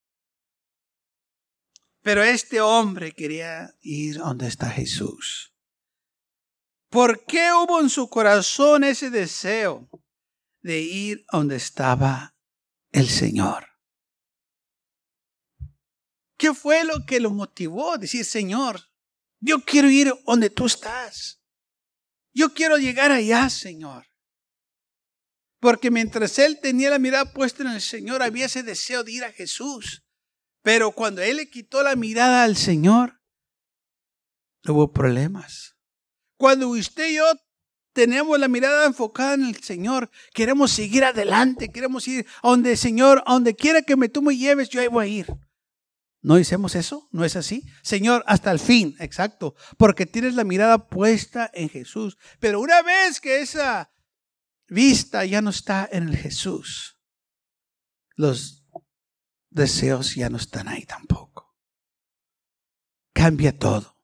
Pero 2.02 2.22
este 2.22 2.60
hombre 2.60 3.12
quería 3.12 3.74
ir 3.80 4.18
donde 4.18 4.46
está 4.46 4.70
Jesús. 4.70 5.52
¿Por 6.90 7.24
qué 7.24 7.50
hubo 7.52 7.80
en 7.80 7.90
su 7.90 8.08
corazón 8.08 8.84
ese 8.84 9.10
deseo 9.10 9.90
de 10.62 10.80
ir 10.80 11.24
donde 11.32 11.56
estaba 11.56 12.36
el 12.92 13.08
Señor? 13.08 13.66
¿Qué 16.36 16.54
fue 16.54 16.84
lo 16.84 17.04
que 17.04 17.18
lo 17.18 17.30
motivó 17.30 17.98
decir, 17.98 18.24
Señor, 18.24 18.80
yo 19.40 19.60
quiero 19.64 19.90
ir 19.90 20.12
donde 20.24 20.50
tú 20.50 20.66
estás? 20.66 21.43
Yo 22.34 22.52
quiero 22.52 22.76
llegar 22.76 23.12
allá, 23.12 23.48
Señor. 23.48 24.06
Porque 25.60 25.90
mientras 25.90 26.38
él 26.38 26.58
tenía 26.60 26.90
la 26.90 26.98
mirada 26.98 27.32
puesta 27.32 27.62
en 27.62 27.70
el 27.70 27.80
Señor, 27.80 28.22
había 28.22 28.46
ese 28.46 28.62
deseo 28.62 29.04
de 29.04 29.12
ir 29.12 29.24
a 29.24 29.32
Jesús. 29.32 30.02
Pero 30.62 30.92
cuando 30.92 31.22
él 31.22 31.36
le 31.36 31.48
quitó 31.48 31.82
la 31.82 31.96
mirada 31.96 32.44
al 32.44 32.56
Señor, 32.56 33.20
hubo 34.66 34.92
problemas. 34.92 35.76
Cuando 36.36 36.68
usted 36.68 37.10
y 37.10 37.16
yo 37.16 37.24
tenemos 37.92 38.38
la 38.38 38.48
mirada 38.48 38.86
enfocada 38.86 39.34
en 39.34 39.44
el 39.44 39.62
Señor, 39.62 40.10
queremos 40.34 40.72
seguir 40.72 41.04
adelante, 41.04 41.70
queremos 41.70 42.06
ir 42.08 42.26
a 42.42 42.48
donde, 42.48 42.76
Señor, 42.76 43.22
a 43.24 43.34
donde 43.34 43.54
quiera 43.54 43.82
que 43.82 43.96
me 43.96 44.08
tú 44.08 44.20
me 44.20 44.36
lleves, 44.36 44.68
yo 44.68 44.80
ahí 44.80 44.88
voy 44.88 45.04
a 45.04 45.08
ir. 45.08 45.26
¿No 46.24 46.38
hicimos 46.38 46.74
eso? 46.74 47.06
¿No 47.12 47.22
es 47.26 47.36
así? 47.36 47.66
Señor, 47.82 48.24
hasta 48.26 48.50
el 48.50 48.58
fin, 48.58 48.96
exacto, 48.98 49.54
porque 49.76 50.06
tienes 50.06 50.34
la 50.34 50.44
mirada 50.44 50.88
puesta 50.88 51.50
en 51.52 51.68
Jesús. 51.68 52.16
Pero 52.40 52.62
una 52.62 52.80
vez 52.80 53.20
que 53.20 53.42
esa 53.42 53.92
vista 54.66 55.26
ya 55.26 55.42
no 55.42 55.50
está 55.50 55.86
en 55.92 56.08
el 56.08 56.16
Jesús, 56.16 56.98
los 58.16 58.66
deseos 59.50 60.14
ya 60.14 60.30
no 60.30 60.38
están 60.38 60.66
ahí 60.68 60.86
tampoco. 60.86 61.54
Cambia 63.12 63.58
todo. 63.58 64.00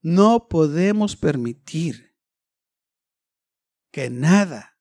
No 0.00 0.46
podemos 0.46 1.16
permitir 1.16 2.16
que 3.90 4.10
nada 4.10 4.78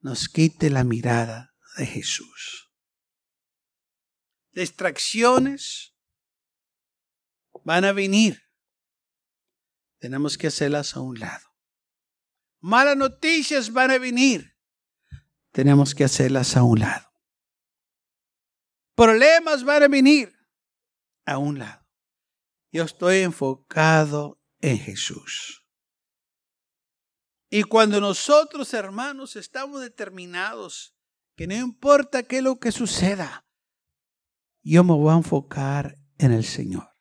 nos 0.00 0.28
quite 0.28 0.68
la 0.68 0.84
mirada 0.84 1.54
de 1.78 1.86
Jesús 1.86 2.63
distracciones 4.54 5.94
van 7.64 7.84
a 7.84 7.92
venir. 7.92 8.42
tenemos 9.98 10.36
que 10.36 10.48
hacerlas 10.48 10.96
a 10.96 11.00
un 11.00 11.18
lado. 11.18 11.48
Malas 12.60 12.96
noticias 12.96 13.72
van 13.72 13.90
a 13.90 13.98
venir. 13.98 14.54
Tenemos 15.50 15.94
que 15.94 16.04
hacerlas 16.04 16.56
a 16.56 16.62
un 16.62 16.80
lado. 16.80 17.10
Problemas 18.94 19.64
van 19.64 19.82
a 19.82 19.88
venir 19.88 20.30
a 21.24 21.38
un 21.38 21.58
lado. 21.58 21.86
Yo 22.70 22.84
estoy 22.84 23.20
enfocado 23.20 24.42
en 24.60 24.78
Jesús. 24.78 25.64
Y 27.48 27.62
cuando 27.62 28.00
nosotros, 28.00 28.74
hermanos, 28.74 29.36
estamos 29.36 29.80
determinados 29.80 30.94
que 31.36 31.46
no 31.46 31.54
importa 31.54 32.24
qué 32.24 32.38
es 32.38 32.42
lo 32.42 32.58
que 32.58 32.72
suceda, 32.72 33.43
yo 34.64 34.84
me 34.84 34.94
voy 34.94 35.12
a 35.12 35.16
enfocar 35.16 35.98
en 36.18 36.32
el 36.32 36.44
Señor 36.44 36.94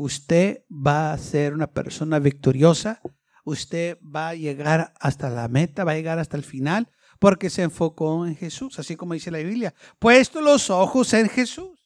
usted 0.00 0.64
va 0.70 1.12
a 1.12 1.18
ser 1.18 1.52
una 1.52 1.72
persona 1.72 2.18
victoriosa, 2.18 3.00
usted 3.44 3.98
va 4.02 4.30
a 4.30 4.34
llegar 4.34 4.94
hasta 4.98 5.28
la 5.28 5.48
meta, 5.48 5.84
va 5.84 5.92
a 5.92 5.96
llegar 5.96 6.18
hasta 6.18 6.36
el 6.36 6.44
final, 6.44 6.90
porque 7.18 7.50
se 7.50 7.62
enfocó 7.62 8.26
en 8.26 8.34
Jesús, 8.34 8.78
así 8.78 8.96
como 8.96 9.14
dice 9.14 9.30
la 9.30 9.38
Biblia, 9.38 9.74
puesto 9.98 10.40
los 10.40 10.70
ojos 10.70 11.12
en 11.12 11.28
Jesús. 11.28 11.78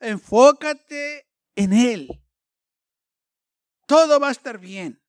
Enfócate 0.00 1.28
en 1.54 1.72
Él. 1.72 2.22
Todo 3.86 4.18
va 4.18 4.28
a 4.28 4.32
estar 4.32 4.58
bien. 4.58 5.02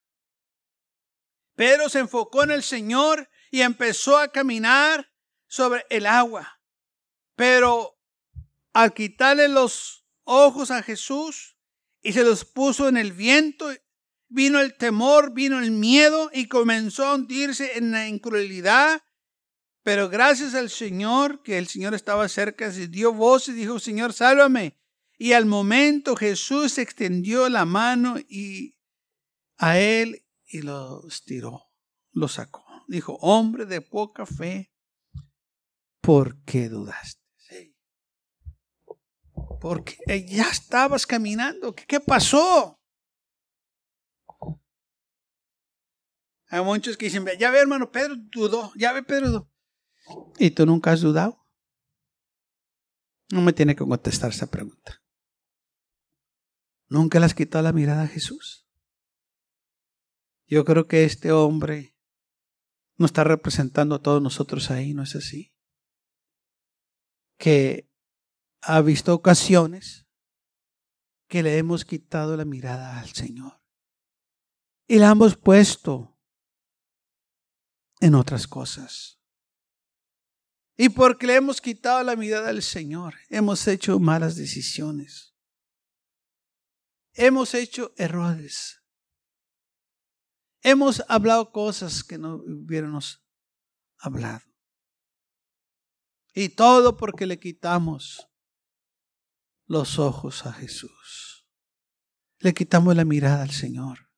Pedro 1.56 1.88
se 1.88 2.00
enfocó 2.00 2.44
en 2.44 2.52
el 2.52 2.64
Señor 2.64 3.30
y 3.50 3.62
empezó 3.62 4.18
a 4.18 4.28
caminar 4.28 5.10
sobre 5.48 5.86
el 5.90 6.06
agua. 6.06 6.60
Pero 7.36 7.95
al 8.76 8.94
quitarle 8.94 9.48
los 9.48 10.06
ojos 10.26 10.70
a 10.70 10.84
Jesús, 10.84 11.58
y 12.02 12.12
se 12.12 12.26
los 12.26 12.44
puso 12.44 12.90
en 12.90 12.98
el 12.98 13.14
viento. 13.14 13.70
Vino 14.28 14.60
el 14.60 14.76
temor, 14.76 15.34
vino 15.34 15.60
el 15.60 15.72
miedo 15.72 16.30
y 16.34 16.50
comenzó 16.50 17.06
a 17.06 17.16
hundirse 17.16 17.78
en 17.78 17.92
la 17.92 18.10
incredulidad. 18.10 19.02
Pero 19.82 20.10
gracias 20.10 20.56
al 20.56 20.70
Señor, 20.70 21.42
que 21.42 21.58
el 21.58 21.68
Señor 21.68 21.94
estaba 21.94 22.28
cerca, 22.28 22.70
se 22.70 22.90
dio 22.90 23.14
voz 23.14 23.48
y 23.48 23.54
dijo, 23.54 23.80
Señor, 23.80 24.12
sálvame. 24.12 24.78
Y 25.18 25.32
al 25.32 25.46
momento 25.46 26.18
Jesús 26.18 26.78
extendió 26.78 27.48
la 27.48 27.64
mano 27.64 28.18
y 28.28 28.76
a 29.58 29.80
él 29.80 30.26
y 30.46 30.64
lo 30.64 31.08
estiró, 31.08 31.72
lo 32.12 32.28
sacó. 32.28 32.66
Dijo, 32.90 33.14
hombre 33.22 33.66
de 33.66 33.80
poca 33.80 34.26
fe, 34.26 34.70
¿por 36.02 36.44
qué 36.44 36.68
dudaste? 36.68 37.25
Porque 39.60 39.98
ya 40.28 40.50
estabas 40.50 41.06
caminando. 41.06 41.74
¿Qué, 41.74 42.00
pasó? 42.00 42.80
Hay 46.48 46.64
muchos 46.64 46.98
que 46.98 47.06
dicen, 47.06 47.26
ya 47.40 47.52
ve 47.52 47.60
hermano, 47.60 47.92
Pedro 47.92 48.16
dudó, 48.32 48.72
ya 48.76 48.94
ve 48.94 49.04
Pedro 49.04 49.30
dudó. 49.30 49.52
¿Y 50.38 50.52
tú 50.52 50.66
nunca 50.66 50.92
has 50.92 51.02
dudado? 51.02 51.46
No 53.32 53.42
me 53.42 53.54
tiene 53.54 53.76
que 53.76 53.84
contestar 53.84 54.30
esa 54.30 54.48
pregunta. 54.48 55.02
¿Nunca 56.88 57.20
le 57.20 57.26
has 57.26 57.34
quitado 57.34 57.64
la 57.64 57.74
mirada 57.74 58.04
a 58.04 58.08
Jesús? 58.08 58.68
Yo 60.48 60.64
creo 60.64 60.88
que 60.88 61.04
este 61.04 61.32
hombre 61.32 61.96
nos 62.98 63.10
está 63.10 63.24
representando 63.24 63.96
a 63.96 64.02
todos 64.02 64.22
nosotros 64.22 64.70
ahí, 64.70 64.94
¿no 64.94 65.04
es 65.04 65.16
así? 65.16 65.54
Que 67.38 67.90
ha 68.68 68.82
visto 68.82 69.14
ocasiones 69.14 70.08
que 71.28 71.44
le 71.44 71.58
hemos 71.58 71.86
quitado 71.86 72.36
la 72.36 72.46
mirada 72.46 73.00
al 73.00 73.10
Señor 73.10 73.62
y 74.88 74.98
la 74.98 75.12
hemos 75.12 75.38
puesto 75.38 76.20
en 78.00 78.16
otras 78.16 78.48
cosas. 78.48 79.20
Y 80.78 80.90
porque 80.90 81.28
le 81.28 81.36
hemos 81.36 81.62
quitado 81.62 82.04
la 82.04 82.16
mirada 82.16 82.50
al 82.50 82.62
Señor, 82.64 83.16
hemos 83.30 83.68
hecho 83.68 84.00
malas 84.00 84.36
decisiones. 84.36 85.36
Hemos 87.14 87.54
hecho 87.54 87.94
errores. 87.98 88.82
Hemos 90.62 91.04
hablado 91.08 91.52
cosas 91.52 92.04
que 92.04 92.18
no 92.18 92.36
hubiéramos 92.36 93.24
hablado. 94.00 94.44
Y 96.34 96.50
todo 96.50 96.98
porque 96.98 97.26
le 97.26 97.40
quitamos 97.40 98.28
los 99.68 100.00
ojos 100.00 100.46
a 100.46 100.54
Jesús. 100.54 101.48
Le 102.40 102.54
quitamos 102.54 102.96
la 102.96 103.06
mirada 103.06 103.44
al 103.44 103.52
Señor. 103.52 104.10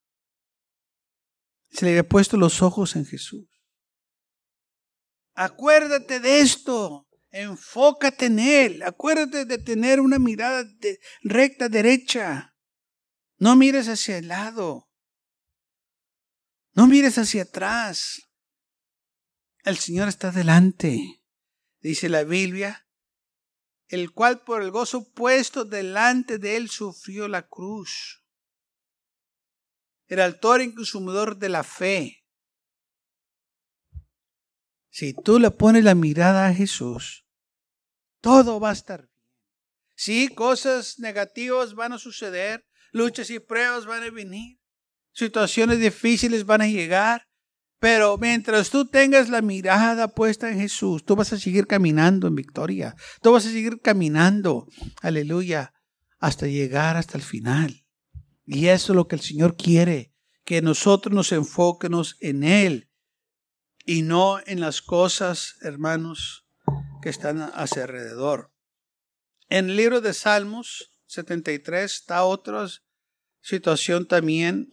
Se 1.70 1.86
le 1.86 1.92
había 1.92 2.08
puesto 2.08 2.38
los 2.38 2.62
ojos 2.62 2.96
en 2.96 3.06
Jesús. 3.06 3.48
Acuérdate 5.34 6.20
de 6.20 6.40
esto. 6.40 7.08
Enfócate 7.30 8.26
en 8.26 8.40
Él. 8.40 8.84
Acuérdate 8.84 9.46
de 9.46 9.58
tener 9.58 10.00
una 10.00 10.18
mirada 10.18 10.66
recta, 11.22 11.70
derecha. 11.70 12.56
No 13.38 13.56
mires 13.56 13.88
hacia 13.88 14.18
el 14.18 14.30
lado. 14.30 14.90
No 16.74 16.88
mires 16.88 17.18
hacia 17.18 17.44
atrás. 17.44 18.30
El 19.64 19.78
Señor 19.78 20.08
está 20.08 20.32
delante. 20.32 21.22
Dice 21.82 22.10
la 22.10 22.24
Biblia 22.24 22.87
el 23.88 24.12
cual 24.12 24.42
por 24.42 24.62
el 24.62 24.72
gozo 24.72 25.12
puesto 25.14 25.66
delante 25.66 26.38
de 26.38 26.58
él 26.58 26.70
sufrió 26.70 27.28
la 27.28 27.48
cruz. 27.48 28.24
El 30.08 30.22
autor 30.22 30.62
y 30.62 30.74
consumidor 30.74 31.38
de 31.38 31.50
la 31.50 31.64
fe. 31.64 32.26
Si 34.90 35.14
tú 35.14 35.40
le 35.40 35.52
pones 35.52 35.84
la 35.84 35.96
mirada 35.96 36.48
a 36.48 36.54
Jesús, 36.54 37.26
todo 38.22 38.60
va 38.60 38.72
a 38.72 38.74
estar 38.74 39.02
bien. 39.02 39.18
Sí, 39.96 40.28
cosas 40.28 41.00
negativas 41.00 41.74
van 41.74 41.94
a 41.94 41.98
suceder, 41.98 42.66
luchas 42.92 43.30
y 43.30 43.40
pruebas 43.40 43.86
van 43.86 44.04
a 44.04 44.12
venir, 44.12 44.60
situaciones 45.12 45.80
difíciles 45.80 46.46
van 46.46 46.62
a 46.62 46.68
llegar, 46.68 47.27
pero 47.80 48.18
mientras 48.18 48.70
tú 48.70 48.86
tengas 48.86 49.30
la 49.30 49.42
mirada 49.42 50.08
puesta 50.08 50.50
en 50.50 50.60
Jesús, 50.60 51.06
tú 51.06 51.16
vas 51.16 51.32
a 51.34 51.40
seguir 51.40 51.68
caminando 51.68 52.28
en 52.28 52.36
victoria. 52.36 52.96
Tú 53.22 53.32
vas 53.32 53.46
a 53.46 53.52
seguir 53.52 53.82
caminando, 53.82 54.68
aleluya, 55.02 55.74
hasta 56.20 56.48
llegar 56.48 56.98
hasta 56.98 57.18
el 57.18 57.24
final. 57.24 57.86
Y 58.46 58.68
eso 58.68 58.94
es 58.94 58.96
lo 58.96 59.08
que 59.08 59.16
el 59.16 59.22
Señor 59.22 59.56
quiere, 59.56 60.14
que 60.44 60.62
nosotros 60.62 61.14
nos 61.14 61.32
enfoquemos 61.32 62.16
en 62.20 62.44
Él 62.44 62.90
y 63.86 64.02
no 64.02 64.40
en 64.46 64.60
las 64.60 64.82
cosas, 64.82 65.56
hermanos, 65.62 66.48
que 67.02 67.10
están 67.10 67.42
a 67.42 67.68
su 67.68 67.80
alrededor. 67.80 68.52
En 69.50 69.70
el 69.70 69.76
libro 69.76 70.02
de 70.02 70.14
Salmos 70.14 70.92
73 71.06 71.94
está 71.94 72.24
otra 72.24 72.68
situación 73.42 74.08
también 74.08 74.70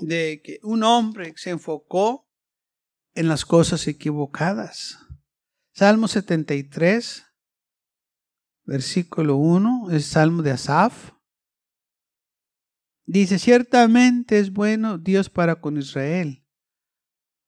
de 0.00 0.40
que 0.42 0.60
un 0.62 0.82
hombre 0.82 1.34
se 1.36 1.50
enfocó 1.50 2.28
en 3.14 3.28
las 3.28 3.44
cosas 3.44 3.86
equivocadas. 3.88 4.98
Salmo 5.74 6.08
73, 6.08 7.24
versículo 8.64 9.36
1, 9.36 9.90
es 9.92 10.06
Salmo 10.06 10.42
de 10.42 10.52
Asaf. 10.52 11.12
Dice, 13.06 13.38
ciertamente 13.38 14.38
es 14.38 14.52
bueno 14.52 14.98
Dios 14.98 15.30
para 15.30 15.60
con 15.60 15.78
Israel, 15.78 16.44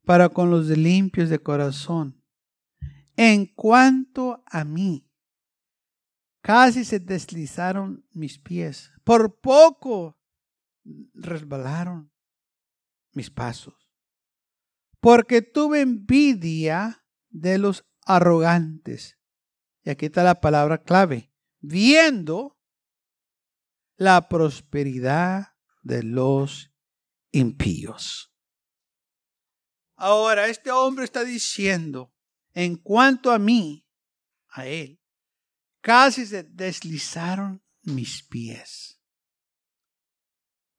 para 0.05 0.31
con 0.31 0.51
los 0.51 0.67
limpios 0.69 1.29
de 1.29 1.39
corazón. 1.39 2.25
En 3.17 3.47
cuanto 3.47 4.43
a 4.47 4.65
mí, 4.65 5.07
casi 6.41 6.85
se 6.85 6.99
deslizaron 6.99 8.07
mis 8.13 8.39
pies, 8.39 8.91
por 9.05 9.39
poco 9.41 10.19
resbalaron 11.13 12.10
mis 13.13 13.31
pasos. 13.31 13.75
Porque 15.01 15.43
tuve 15.43 15.81
envidia 15.81 17.05
de 17.29 17.59
los 17.59 17.85
arrogantes. 18.05 19.19
Y 19.83 19.91
aquí 19.91 20.07
está 20.07 20.23
la 20.23 20.41
palabra 20.41 20.83
clave. 20.83 21.33
Viendo 21.61 22.59
la 23.97 24.29
prosperidad 24.29 25.55
de 25.83 26.03
los 26.03 26.73
impíos. 27.33 28.35
Ahora, 29.97 30.49
este 30.49 30.71
hombre 30.71 31.05
está 31.05 31.25
diciendo, 31.25 32.15
en 32.55 32.77
cuanto 32.77 33.31
a 33.31 33.39
mí, 33.39 33.87
a 34.49 34.67
él, 34.67 35.01
casi 35.83 36.27
se 36.27 36.43
deslizaron 36.43 37.63
mis 37.83 38.23
pies. 38.23 39.01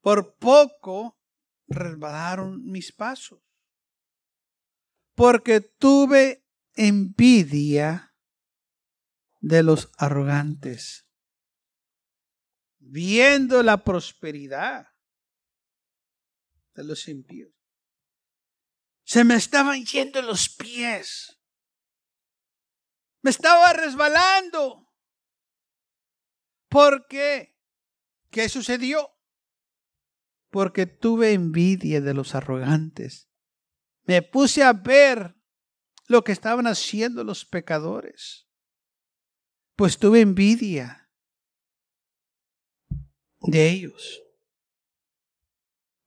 Por 0.01 0.37
poco 0.37 1.20
resbalaron 1.71 2.63
mis 2.65 2.91
pasos. 2.91 3.41
Porque 5.15 5.61
tuve 5.61 6.45
envidia 6.73 8.15
de 9.39 9.63
los 9.63 9.91
arrogantes, 9.97 11.07
viendo 12.79 13.63
la 13.63 13.83
prosperidad 13.83 14.87
de 16.75 16.83
los 16.83 17.07
impíos. 17.07 17.53
Se 19.03 19.23
me 19.23 19.35
estaban 19.35 19.83
yendo 19.83 20.21
los 20.21 20.49
pies. 20.49 21.37
Me 23.21 23.29
estaba 23.29 23.73
resbalando. 23.73 24.89
¿Por 26.69 27.07
qué? 27.07 27.59
¿Qué 28.29 28.47
sucedió? 28.47 29.20
Porque 30.51 30.85
tuve 30.85 31.33
envidia 31.33 32.01
de 32.01 32.13
los 32.13 32.35
arrogantes. 32.35 33.29
Me 34.03 34.21
puse 34.21 34.63
a 34.63 34.73
ver 34.73 35.35
lo 36.07 36.23
que 36.23 36.33
estaban 36.33 36.67
haciendo 36.67 37.23
los 37.23 37.45
pecadores. 37.45 38.47
Pues 39.75 39.97
tuve 39.97 40.21
envidia 40.21 41.09
de 43.39 43.69
ellos. 43.69 44.21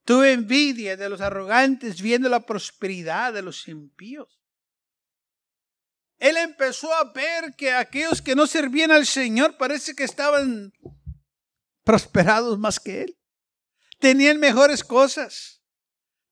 Tuve 0.04 0.32
envidia 0.32 0.96
de 0.96 1.08
los 1.08 1.20
arrogantes 1.20 2.02
viendo 2.02 2.28
la 2.28 2.44
prosperidad 2.44 3.32
de 3.32 3.42
los 3.42 3.66
impíos. 3.68 4.44
Él 6.18 6.36
empezó 6.36 6.92
a 6.94 7.12
ver 7.12 7.54
que 7.56 7.72
aquellos 7.72 8.20
que 8.20 8.34
no 8.34 8.46
servían 8.46 8.90
al 8.90 9.06
Señor 9.06 9.56
parece 9.56 9.94
que 9.94 10.04
estaban 10.04 10.72
prosperados 11.82 12.58
más 12.58 12.78
que 12.78 13.02
Él. 13.02 13.18
Tenían 14.04 14.38
mejores 14.38 14.84
cosas. 14.84 15.62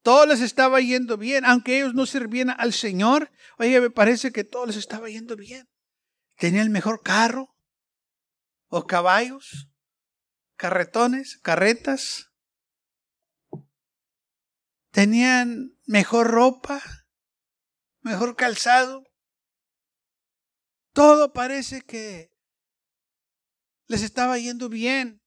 Todo 0.02 0.26
les 0.26 0.42
estaba 0.42 0.82
yendo 0.82 1.16
bien, 1.16 1.46
aunque 1.46 1.78
ellos 1.78 1.94
no 1.94 2.04
servían 2.04 2.50
al 2.50 2.74
Señor. 2.74 3.32
Oye, 3.56 3.80
me 3.80 3.88
parece 3.88 4.30
que 4.30 4.44
todo 4.44 4.66
les 4.66 4.76
estaba 4.76 5.08
yendo 5.08 5.36
bien. 5.36 5.70
Tenían 6.36 6.64
el 6.64 6.68
mejor 6.68 7.02
carro, 7.02 7.56
o 8.68 8.86
caballos, 8.86 9.70
carretones, 10.56 11.38
carretas. 11.38 12.30
Tenían 14.90 15.74
mejor 15.86 16.26
ropa, 16.26 16.82
mejor 18.02 18.36
calzado. 18.36 19.02
Todo 20.92 21.32
parece 21.32 21.80
que 21.80 22.36
les 23.86 24.02
estaba 24.02 24.36
yendo 24.36 24.68
bien. 24.68 25.21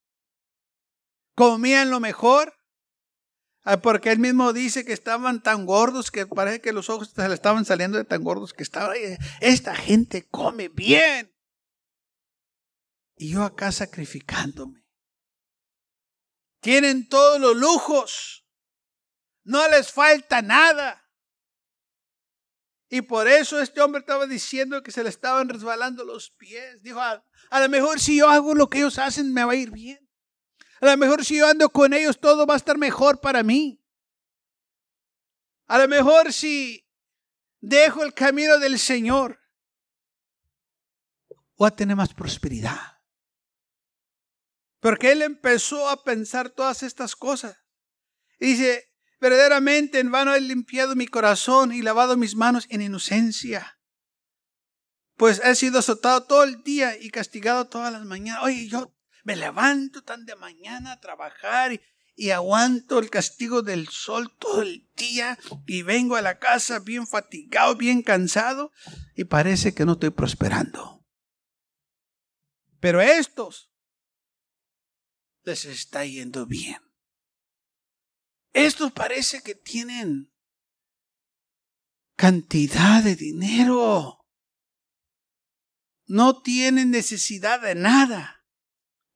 Comían 1.35 1.89
lo 1.89 1.99
mejor. 1.99 2.53
Ah, 3.63 3.81
porque 3.81 4.11
él 4.11 4.19
mismo 4.19 4.53
dice 4.53 4.85
que 4.85 4.93
estaban 4.93 5.41
tan 5.41 5.65
gordos 5.65 6.11
que 6.11 6.27
parece 6.27 6.61
que 6.61 6.71
los 6.71 6.89
ojos 6.89 7.09
se 7.15 7.27
le 7.27 7.33
estaban 7.33 7.65
saliendo 7.65 7.97
de 7.97 8.05
tan 8.05 8.23
gordos 8.23 8.53
que 8.53 8.63
estaba 8.63 8.93
Esta 9.41 9.75
gente 9.75 10.27
come 10.27 10.69
bien. 10.69 11.35
Y 13.17 13.31
yo 13.31 13.43
acá 13.43 13.71
sacrificándome. 13.71 14.85
Tienen 16.61 17.07
todos 17.07 17.39
los 17.39 17.55
lujos. 17.55 18.47
No 19.43 19.67
les 19.69 19.91
falta 19.91 20.41
nada. 20.41 21.05
Y 22.89 23.01
por 23.01 23.27
eso 23.27 23.59
este 23.59 23.81
hombre 23.81 23.99
estaba 23.99 24.27
diciendo 24.27 24.83
que 24.83 24.91
se 24.91 25.03
le 25.03 25.09
estaban 25.09 25.49
resbalando 25.49 26.03
los 26.03 26.31
pies. 26.31 26.81
Dijo, 26.81 26.99
a, 27.01 27.23
lo 27.51 27.69
mejor 27.69 27.99
si 27.99 28.17
yo 28.17 28.29
hago 28.29 28.53
lo 28.53 28.69
que 28.69 28.79
ellos 28.79 28.99
hacen 28.99 29.33
me 29.33 29.43
va 29.43 29.53
a 29.53 29.55
ir 29.55 29.71
bien. 29.71 30.04
A 30.81 30.85
lo 30.87 30.97
mejor 30.97 31.23
si 31.23 31.37
yo 31.37 31.47
ando 31.47 31.69
con 31.69 31.93
ellos 31.93 32.19
todo 32.19 32.45
va 32.45 32.55
a 32.55 32.57
estar 32.57 32.77
mejor 32.77 33.19
para 33.21 33.43
mí. 33.43 33.81
A 35.67 35.77
lo 35.79 35.87
mejor 35.87 36.31
si 36.31 36.87
dejo 37.59 38.03
el 38.03 38.13
camino 38.13 38.59
del 38.59 38.77
Señor, 38.77 39.39
voy 41.57 41.67
a 41.67 41.75
tener 41.75 41.95
más 41.95 42.13
prosperidad. 42.13 42.99
Porque 44.79 45.11
él 45.11 45.23
empezó 45.23 45.89
a 45.89 46.03
pensar 46.03 46.49
todas 46.49 46.83
estas 46.83 47.15
cosas. 47.15 47.57
Y 48.39 48.47
dice, 48.47 48.93
verdaderamente 49.19 49.99
en 49.99 50.11
vano 50.11 50.35
he 50.35 50.41
limpiado 50.41 50.95
mi 50.95 51.07
corazón 51.07 51.73
y 51.73 51.81
lavado 51.81 52.17
mis 52.17 52.35
manos 52.35 52.67
en 52.69 52.81
inocencia. 52.81 53.79
Pues 55.15 55.41
he 55.43 55.55
sido 55.55 55.79
azotado 55.79 56.25
todo 56.25 56.43
el 56.43 56.61
día 56.63 56.97
y 56.99 57.09
castigado 57.09 57.67
todas 57.67 57.91
las 57.91 58.05
mañanas. 58.05 58.43
Oye, 58.43 58.67
yo 58.67 58.94
me 59.25 59.35
levanto 59.35 60.03
tan 60.03 60.25
de 60.25 60.35
mañana 60.35 60.93
a 60.93 61.01
trabajar 61.01 61.81
y, 62.15 62.29
aguanto 62.29 62.99
el 62.99 63.09
castigo 63.09 63.61
del 63.61 63.89
sol 63.89 64.33
todo 64.39 64.61
el 64.61 64.87
día 64.95 65.37
y 65.65 65.81
vengo 65.81 66.15
a 66.15 66.21
la 66.21 66.39
casa 66.39 66.79
bien 66.79 67.05
fatigado, 67.07 67.75
bien 67.75 68.03
cansado 68.03 68.71
y 69.15 69.25
parece 69.25 69.73
que 69.73 69.83
no 69.83 69.93
estoy 69.93 70.11
prosperando. 70.11 71.05
Pero 72.79 73.01
estos 73.01 73.71
les 75.43 75.65
está 75.65 76.05
yendo 76.05 76.45
bien. 76.45 76.79
Estos 78.53 78.93
parece 78.93 79.41
que 79.41 79.55
tienen 79.55 80.31
cantidad 82.15 83.03
de 83.03 83.15
dinero. 83.15 84.25
No 86.05 86.41
tienen 86.41 86.91
necesidad 86.91 87.59
de 87.59 87.73
nada. 87.75 88.34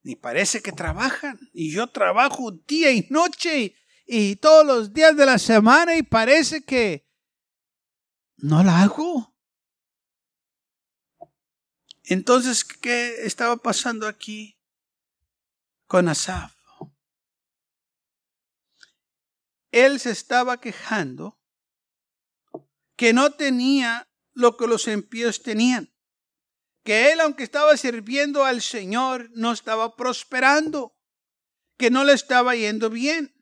Ni 0.02 0.16
parece 0.16 0.62
que 0.62 0.72
trabajan. 0.72 1.38
Y 1.52 1.72
yo 1.72 1.86
trabajo 1.88 2.52
día 2.66 2.90
y 2.92 3.06
noche 3.10 3.76
y, 4.06 4.36
todos 4.36 4.66
los 4.66 4.92
días 4.92 5.16
de 5.16 5.26
la 5.26 5.38
semana 5.38 5.96
y 5.96 6.02
parece 6.02 6.62
que 6.62 7.06
no 8.36 8.64
la 8.64 8.82
hago. 8.82 9.34
Entonces, 12.04 12.64
¿qué 12.64 13.24
estaba 13.24 13.56
pasando 13.56 14.08
aquí 14.08 14.58
con 15.86 16.08
Asaf? 16.08 16.60
él 19.72 20.00
se 20.00 20.10
estaba 20.10 20.60
quejando 20.60 21.38
que 22.96 23.12
no 23.12 23.32
tenía 23.32 24.08
lo 24.32 24.56
que 24.56 24.66
los 24.66 24.88
impíos 24.88 25.42
tenían. 25.42 25.92
Que 26.90 27.12
él, 27.12 27.20
aunque 27.20 27.44
estaba 27.44 27.76
sirviendo 27.76 28.44
al 28.44 28.60
Señor, 28.60 29.30
no 29.36 29.52
estaba 29.52 29.94
prosperando. 29.94 30.98
Que 31.78 31.88
no 31.88 32.02
le 32.02 32.14
estaba 32.14 32.56
yendo 32.56 32.90
bien. 32.90 33.32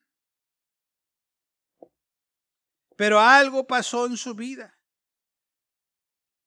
Pero 2.94 3.20
algo 3.20 3.66
pasó 3.66 4.04
en 4.04 4.18
su 4.18 4.34
vida. 4.34 4.78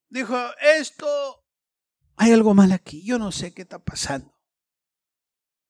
Dijo, 0.10 0.38
esto, 0.62 1.44
hay 2.18 2.34
algo 2.34 2.54
mal 2.54 2.72
aquí, 2.72 3.04
yo 3.04 3.18
no 3.18 3.32
sé 3.32 3.52
qué 3.52 3.64
está 3.64 3.80
pasando. 3.84 4.40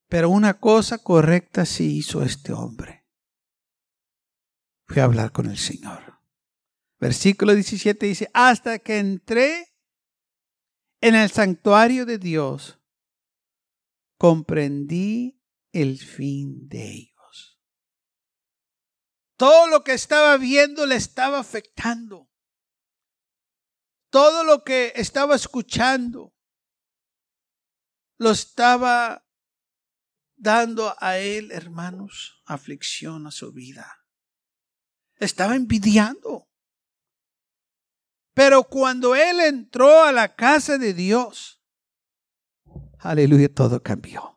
Pero 0.09 0.29
una 0.29 0.59
cosa 0.59 0.97
correcta 0.97 1.65
sí 1.65 1.95
hizo 1.99 2.23
este 2.23 2.51
hombre 2.51 3.07
fui 4.85 4.99
a 4.99 5.05
hablar 5.05 5.31
con 5.31 5.45
el 5.45 5.57
Señor. 5.57 6.19
Versículo 6.99 7.53
17 7.53 8.05
dice, 8.05 8.29
hasta 8.33 8.79
que 8.79 8.99
entré 8.99 9.70
en 11.01 11.15
el 11.15 11.29
santuario 11.29 12.05
de 12.05 12.17
Dios, 12.17 12.79
comprendí 14.17 15.41
el 15.71 15.97
fin 15.99 16.67
de 16.69 16.89
ellos. 16.89 17.59
Todo 19.35 19.67
lo 19.67 19.83
que 19.83 19.93
estaba 19.93 20.37
viendo 20.37 20.85
le 20.85 20.95
estaba 20.95 21.39
afectando. 21.39 22.29
Todo 24.09 24.43
lo 24.43 24.63
que 24.63 24.93
estaba 24.95 25.35
escuchando 25.35 26.35
lo 28.17 28.31
estaba 28.31 29.27
dando 30.35 30.95
a 30.99 31.17
él, 31.17 31.51
hermanos, 31.51 32.41
aflicción 32.45 33.25
a 33.25 33.31
su 33.31 33.51
vida 33.51 34.01
estaba 35.21 35.55
envidiando. 35.55 36.50
Pero 38.33 38.63
cuando 38.63 39.15
él 39.15 39.39
entró 39.39 40.03
a 40.03 40.11
la 40.11 40.35
casa 40.35 40.77
de 40.77 40.93
Dios, 40.93 41.61
aleluya, 42.99 43.53
todo 43.53 43.81
cambió. 43.81 44.31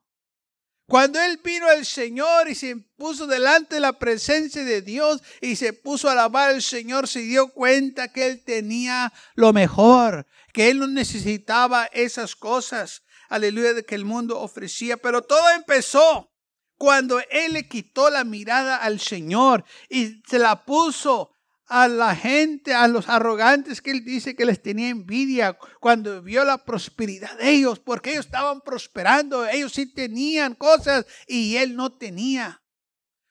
Cuando 0.87 1.18
él 1.20 1.40
vino 1.42 1.66
al 1.66 1.87
Señor 1.87 2.48
y 2.48 2.54
se 2.54 2.76
puso 2.76 3.26
delante 3.26 3.76
de 3.76 3.80
la 3.80 3.98
presencia 3.98 4.64
de 4.64 4.83
Dios 4.83 5.22
y 5.40 5.57
se 5.57 5.72
puso 5.72 6.09
a 6.09 6.12
alabar 6.12 6.50
al 6.50 6.61
Señor, 6.62 7.09
se 7.09 7.20
dio 7.20 7.48
cuenta 7.48 8.12
que 8.12 8.26
él 8.26 8.44
tenía 8.44 9.12
lo 9.35 9.52
mejor, 9.54 10.26
que 10.52 10.68
él 10.68 10.80
no 10.80 10.87
necesitaba 10.87 11.87
esas 11.87 12.37
cosas, 12.37 13.02
aleluya, 13.30 13.83
que 13.83 13.94
el 13.94 14.04
mundo 14.04 14.38
ofrecía. 14.38 14.98
Pero 14.98 15.22
todo 15.22 15.50
empezó 15.57 16.30
cuando 16.76 17.18
él 17.30 17.54
le 17.54 17.66
quitó 17.66 18.11
la 18.11 18.24
mirada 18.24 18.76
al 18.76 19.00
Señor 19.00 19.64
y 19.88 20.22
se 20.28 20.38
la 20.38 20.66
puso 20.66 21.34
a 21.74 21.88
la 21.88 22.14
gente, 22.14 22.72
a 22.72 22.87
los 22.87 23.08
arrogantes 23.08 23.82
que 23.82 23.90
él 23.90 24.04
dice 24.04 24.37
que 24.37 24.44
les 24.44 24.62
tenía 24.62 24.90
envidia 24.90 25.58
cuando 25.80 26.22
vio 26.22 26.44
la 26.44 26.58
prosperidad 26.58 27.37
de 27.38 27.50
ellos, 27.50 27.80
porque 27.80 28.12
ellos 28.12 28.26
estaban 28.26 28.60
prosperando, 28.60 29.44
ellos 29.46 29.72
sí 29.72 29.92
tenían 29.92 30.54
cosas 30.54 31.04
y 31.26 31.56
él 31.56 31.74
no 31.74 31.96
tenía. 31.96 32.62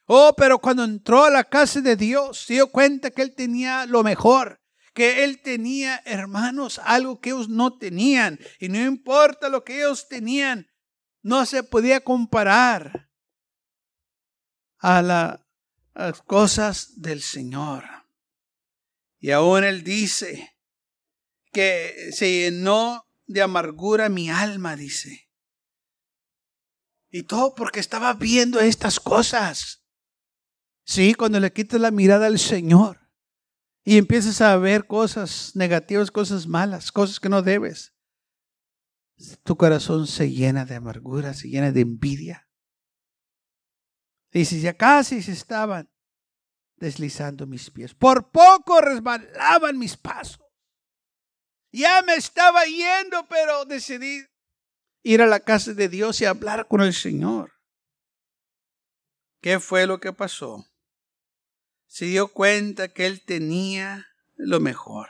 Oh, 0.06 0.34
pero 0.36 0.60
cuando 0.60 0.84
entró 0.84 1.24
a 1.24 1.30
la 1.30 1.46
casa 1.46 1.80
de 1.80 1.96
Dios, 1.96 2.46
se 2.46 2.56
dio 2.56 2.68
cuenta 2.68 3.12
que 3.12 3.22
él 3.22 3.34
tenía 3.34 3.86
lo 3.86 4.04
mejor, 4.04 4.62
que 4.94 5.24
él 5.24 5.42
tenía, 5.42 6.02
hermanos, 6.04 6.82
algo 6.84 7.22
que 7.22 7.30
ellos 7.30 7.48
no 7.48 7.78
tenían. 7.78 8.40
Y 8.60 8.68
no 8.68 8.84
importa 8.84 9.48
lo 9.48 9.64
que 9.64 9.78
ellos 9.78 10.10
tenían, 10.10 10.68
no 11.22 11.46
se 11.46 11.64
podía 11.64 12.02
comparar 12.02 13.10
a 14.80 15.02
la 15.02 15.44
las 15.96 16.22
cosas 16.22 17.02
del 17.02 17.22
Señor. 17.22 18.03
Y 19.24 19.32
aún 19.32 19.64
él 19.64 19.86
dice 19.86 20.54
que 21.54 22.12
se 22.12 22.30
llenó 22.30 23.08
de 23.26 23.42
amargura 23.42 24.10
mi 24.10 24.30
alma, 24.30 24.76
dice. 24.76 25.30
Y 27.10 27.24
todo 27.24 27.56
porque 27.56 27.80
estaba 27.80 28.16
viendo 28.16 28.60
estas 28.60 29.00
cosas. 29.00 29.86
Sí, 30.86 31.14
cuando 31.14 31.40
le 31.40 31.54
quitas 31.54 31.80
la 31.80 31.90
mirada 31.90 32.26
al 32.26 32.38
Señor 32.38 33.00
y 33.86 33.98
empiezas 33.98 34.42
a 34.42 34.58
ver 34.58 34.88
cosas 34.88 35.56
negativas, 35.56 36.12
cosas 36.12 36.46
malas, 36.46 36.92
cosas 36.92 37.22
que 37.22 37.30
no 37.30 37.42
debes, 37.42 37.96
tu 39.46 39.56
corazón 39.56 40.06
se 40.06 40.32
llena 40.32 40.66
de 40.66 40.76
amargura, 40.76 41.34
se 41.34 41.48
llena 41.48 41.72
de 41.72 41.80
envidia. 41.80 42.50
Dice, 44.34 44.60
ya 44.60 44.74
casi 44.74 45.22
se 45.22 45.32
estaban 45.32 45.93
deslizando 46.84 47.48
mis 47.48 47.72
pies. 47.72 47.94
Por 47.94 48.30
poco 48.30 48.82
resbalaban 48.82 49.78
mis 49.78 49.96
pasos. 49.96 50.46
Ya 51.72 52.02
me 52.02 52.16
estaba 52.16 52.66
yendo, 52.66 53.26
pero 53.30 53.64
decidí 53.64 54.22
ir 55.02 55.22
a 55.22 55.28
la 55.28 55.40
casa 55.40 55.74
de 55.74 55.88
Dios 55.88 56.20
y 56.20 56.26
hablar 56.26 56.68
con 56.68 56.82
el 56.82 56.94
Señor. 56.94 57.54
¿Qué 59.42 59.62
fue 59.62 59.88
lo 59.88 60.02
que 60.02 60.12
pasó? 60.12 60.68
Se 61.88 62.06
dio 62.06 62.28
cuenta 62.28 62.90
que 62.90 63.06
él 63.06 63.24
tenía 63.24 64.06
lo 64.36 64.60
mejor. 64.60 65.10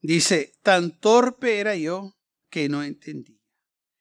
Dice, 0.00 0.56
tan 0.62 0.98
torpe 1.00 1.58
era 1.58 1.74
yo 1.74 2.16
que 2.48 2.68
no 2.68 2.84
entendía. 2.84 3.40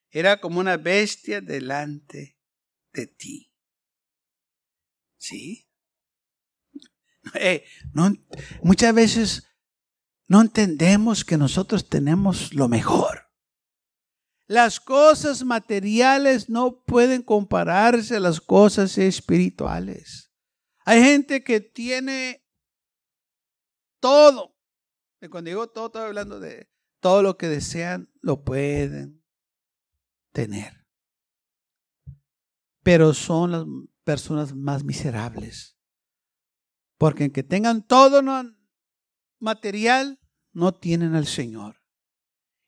Era 0.09 0.39
como 0.39 0.59
una 0.59 0.77
bestia 0.77 1.41
delante 1.41 2.37
de 2.93 3.07
ti. 3.07 3.50
¿Sí? 5.21 5.69
Eh, 7.35 7.63
no, 7.93 8.11
muchas 8.63 8.91
veces 8.95 9.47
no 10.27 10.41
entendemos 10.41 11.23
que 11.23 11.37
nosotros 11.37 11.87
tenemos 11.87 12.55
lo 12.55 12.67
mejor. 12.67 13.29
Las 14.47 14.79
cosas 14.79 15.43
materiales 15.43 16.49
no 16.49 16.83
pueden 16.83 17.21
compararse 17.21 18.15
a 18.15 18.19
las 18.19 18.41
cosas 18.41 18.97
espirituales. 18.97 20.33
Hay 20.85 21.03
gente 21.03 21.43
que 21.43 21.61
tiene 21.61 22.43
todo. 23.99 24.57
Y 25.21 25.27
cuando 25.27 25.49
digo 25.49 25.67
todo, 25.69 25.85
estoy 25.85 26.01
hablando 26.01 26.39
de 26.39 26.67
todo 26.99 27.21
lo 27.21 27.37
que 27.37 27.47
desean, 27.47 28.11
lo 28.21 28.43
pueden 28.43 29.23
tener. 30.31 30.87
Pero 32.81 33.13
son 33.13 33.51
las 33.51 33.65
personas 34.03 34.55
más 34.55 34.83
miserables. 34.83 35.77
Porque 36.97 37.25
en 37.25 37.31
que 37.31 37.43
tengan 37.43 37.85
todo 37.85 38.21
material, 39.39 40.19
no 40.53 40.73
tienen 40.73 41.15
al 41.15 41.25
Señor. 41.25 41.81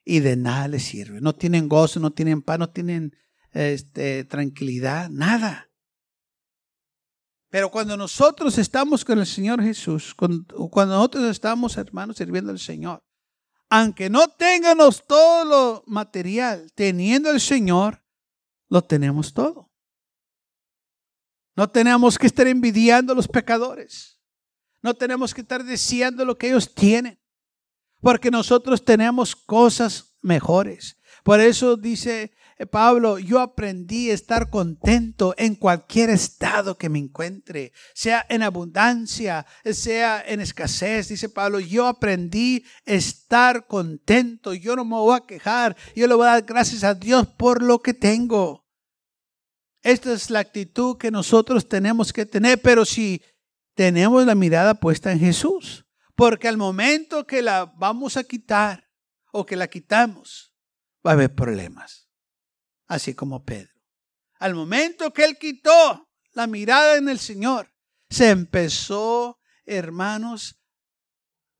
Y 0.04 0.20
de 0.20 0.36
nada 0.36 0.68
les 0.68 0.84
sirve. 0.84 1.20
No 1.20 1.34
tienen 1.34 1.68
gozo, 1.68 2.00
no 2.00 2.12
tienen 2.12 2.42
paz, 2.42 2.58
no 2.58 2.70
tienen 2.70 3.16
este, 3.52 4.24
tranquilidad, 4.24 5.08
nada. 5.10 5.70
Pero 7.48 7.70
cuando 7.70 7.96
nosotros 7.96 8.58
estamos 8.58 9.04
con 9.04 9.18
el 9.20 9.26
Señor 9.26 9.62
Jesús, 9.62 10.12
cuando, 10.14 10.68
cuando 10.70 10.96
nosotros 10.96 11.30
estamos, 11.30 11.76
hermanos, 11.76 12.16
sirviendo 12.16 12.50
al 12.50 12.58
Señor, 12.58 13.04
aunque 13.70 14.10
no 14.10 14.28
tengamos 14.28 15.04
todo 15.06 15.44
lo 15.44 15.84
material, 15.86 16.72
teniendo 16.74 17.30
al 17.30 17.40
Señor, 17.40 18.04
lo 18.68 18.82
tenemos 18.82 19.32
todo. 19.32 19.70
No 21.56 21.68
tenemos 21.70 22.18
que 22.18 22.26
estar 22.26 22.46
envidiando 22.46 23.12
a 23.12 23.16
los 23.16 23.28
pecadores. 23.28 24.20
No 24.82 24.94
tenemos 24.94 25.32
que 25.32 25.40
estar 25.40 25.64
deseando 25.64 26.24
lo 26.24 26.36
que 26.36 26.48
ellos 26.48 26.74
tienen. 26.74 27.18
Porque 28.00 28.30
nosotros 28.30 28.84
tenemos 28.84 29.34
cosas 29.34 30.16
mejores. 30.20 30.98
Por 31.22 31.40
eso 31.40 31.76
dice 31.76 32.34
eh, 32.58 32.66
Pablo, 32.66 33.18
yo 33.18 33.40
aprendí 33.40 34.10
a 34.10 34.14
estar 34.14 34.50
contento 34.50 35.34
en 35.38 35.54
cualquier 35.54 36.10
estado 36.10 36.78
que 36.78 36.88
me 36.88 36.98
encuentre, 36.98 37.72
sea 37.94 38.24
en 38.28 38.42
abundancia, 38.42 39.44
sea 39.64 40.22
en 40.26 40.40
escasez. 40.40 41.08
Dice 41.08 41.28
Pablo, 41.28 41.60
yo 41.60 41.86
aprendí 41.86 42.64
a 42.86 42.92
estar 42.92 43.66
contento, 43.66 44.54
yo 44.54 44.76
no 44.76 44.84
me 44.84 44.96
voy 44.96 45.16
a 45.16 45.26
quejar, 45.26 45.76
yo 45.96 46.06
le 46.06 46.14
voy 46.14 46.26
a 46.26 46.32
dar 46.32 46.42
gracias 46.42 46.84
a 46.84 46.94
Dios 46.94 47.26
por 47.26 47.62
lo 47.62 47.80
que 47.80 47.94
tengo. 47.94 48.63
Esta 49.84 50.14
es 50.14 50.30
la 50.30 50.38
actitud 50.38 50.96
que 50.96 51.10
nosotros 51.10 51.68
tenemos 51.68 52.10
que 52.10 52.24
tener, 52.24 52.60
pero 52.62 52.86
si 52.86 53.22
tenemos 53.74 54.24
la 54.24 54.34
mirada 54.34 54.80
puesta 54.80 55.12
en 55.12 55.20
Jesús, 55.20 55.84
porque 56.16 56.48
al 56.48 56.56
momento 56.56 57.26
que 57.26 57.42
la 57.42 57.66
vamos 57.66 58.16
a 58.16 58.24
quitar 58.24 58.90
o 59.30 59.44
que 59.44 59.56
la 59.56 59.68
quitamos, 59.68 60.54
va 61.06 61.10
a 61.10 61.14
haber 61.14 61.34
problemas, 61.34 62.08
así 62.86 63.14
como 63.14 63.44
Pedro. 63.44 63.74
Al 64.38 64.54
momento 64.54 65.12
que 65.12 65.26
él 65.26 65.36
quitó 65.38 66.08
la 66.32 66.46
mirada 66.46 66.96
en 66.96 67.10
el 67.10 67.18
Señor, 67.18 67.70
se 68.08 68.30
empezó, 68.30 69.38
hermanos, 69.66 70.64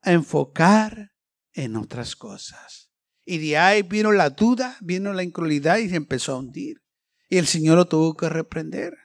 a 0.00 0.12
enfocar 0.12 1.12
en 1.52 1.76
otras 1.76 2.16
cosas. 2.16 2.90
Y 3.26 3.36
de 3.36 3.58
ahí 3.58 3.82
vino 3.82 4.12
la 4.12 4.30
duda, 4.30 4.78
vino 4.80 5.12
la 5.12 5.22
incredulidad 5.22 5.76
y 5.76 5.90
se 5.90 5.96
empezó 5.96 6.32
a 6.32 6.38
hundir. 6.38 6.83
Y 7.34 7.38
el 7.38 7.48
Señor 7.48 7.76
lo 7.76 7.88
tuvo 7.88 8.16
que 8.16 8.28
reprender. 8.28 8.96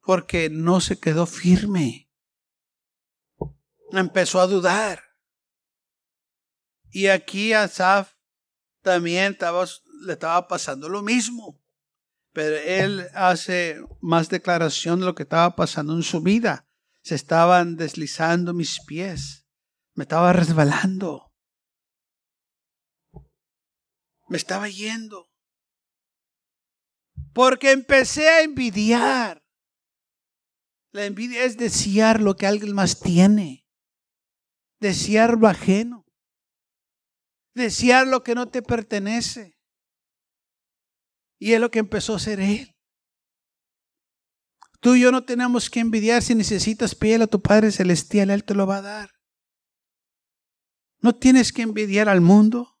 Porque 0.00 0.48
no 0.48 0.80
se 0.80 0.98
quedó 0.98 1.26
firme. 1.26 2.10
Empezó 3.92 4.40
a 4.40 4.46
dudar. 4.46 5.02
Y 6.88 7.08
aquí 7.08 7.52
a 7.52 7.64
Asaf 7.64 8.14
también 8.80 9.36
le 10.06 10.12
estaba 10.14 10.48
pasando 10.48 10.88
lo 10.88 11.02
mismo. 11.02 11.62
Pero 12.32 12.56
él 12.56 13.10
hace 13.12 13.78
más 14.00 14.30
declaración 14.30 15.00
de 15.00 15.04
lo 15.04 15.14
que 15.14 15.24
estaba 15.24 15.54
pasando 15.54 15.92
en 15.92 16.02
su 16.02 16.22
vida. 16.22 16.66
Se 17.02 17.14
estaban 17.14 17.76
deslizando 17.76 18.54
mis 18.54 18.80
pies. 18.86 19.46
Me 19.92 20.04
estaba 20.04 20.32
resbalando. 20.32 21.30
Me 24.30 24.38
estaba 24.38 24.70
yendo. 24.70 25.25
Porque 27.36 27.70
empecé 27.70 28.30
a 28.30 28.40
envidiar. 28.40 29.44
La 30.90 31.04
envidia 31.04 31.44
es 31.44 31.58
desear 31.58 32.22
lo 32.22 32.34
que 32.34 32.46
alguien 32.46 32.74
más 32.74 32.98
tiene. 32.98 33.66
Desear 34.80 35.36
lo 35.36 35.46
ajeno. 35.46 36.06
Desear 37.54 38.06
lo 38.06 38.22
que 38.22 38.34
no 38.34 38.48
te 38.48 38.62
pertenece. 38.62 39.60
Y 41.38 41.52
es 41.52 41.60
lo 41.60 41.70
que 41.70 41.80
empezó 41.80 42.14
a 42.14 42.16
hacer 42.16 42.40
él. 42.40 42.74
Tú 44.80 44.94
y 44.94 45.02
yo 45.02 45.12
no 45.12 45.26
tenemos 45.26 45.68
que 45.68 45.80
envidiar 45.80 46.22
si 46.22 46.34
necesitas 46.34 46.94
piel 46.94 47.20
a 47.20 47.26
tu 47.26 47.42
Padre 47.42 47.70
Celestial, 47.70 48.30
Él 48.30 48.44
te 48.44 48.54
lo 48.54 48.66
va 48.66 48.78
a 48.78 48.82
dar. 48.82 49.10
No 51.02 51.14
tienes 51.14 51.52
que 51.52 51.60
envidiar 51.60 52.08
al 52.08 52.22
mundo. 52.22 52.78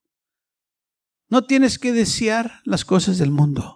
No 1.28 1.44
tienes 1.44 1.78
que 1.78 1.92
desear 1.92 2.62
las 2.64 2.86
cosas 2.86 3.18
del 3.18 3.32
mundo. 3.32 3.75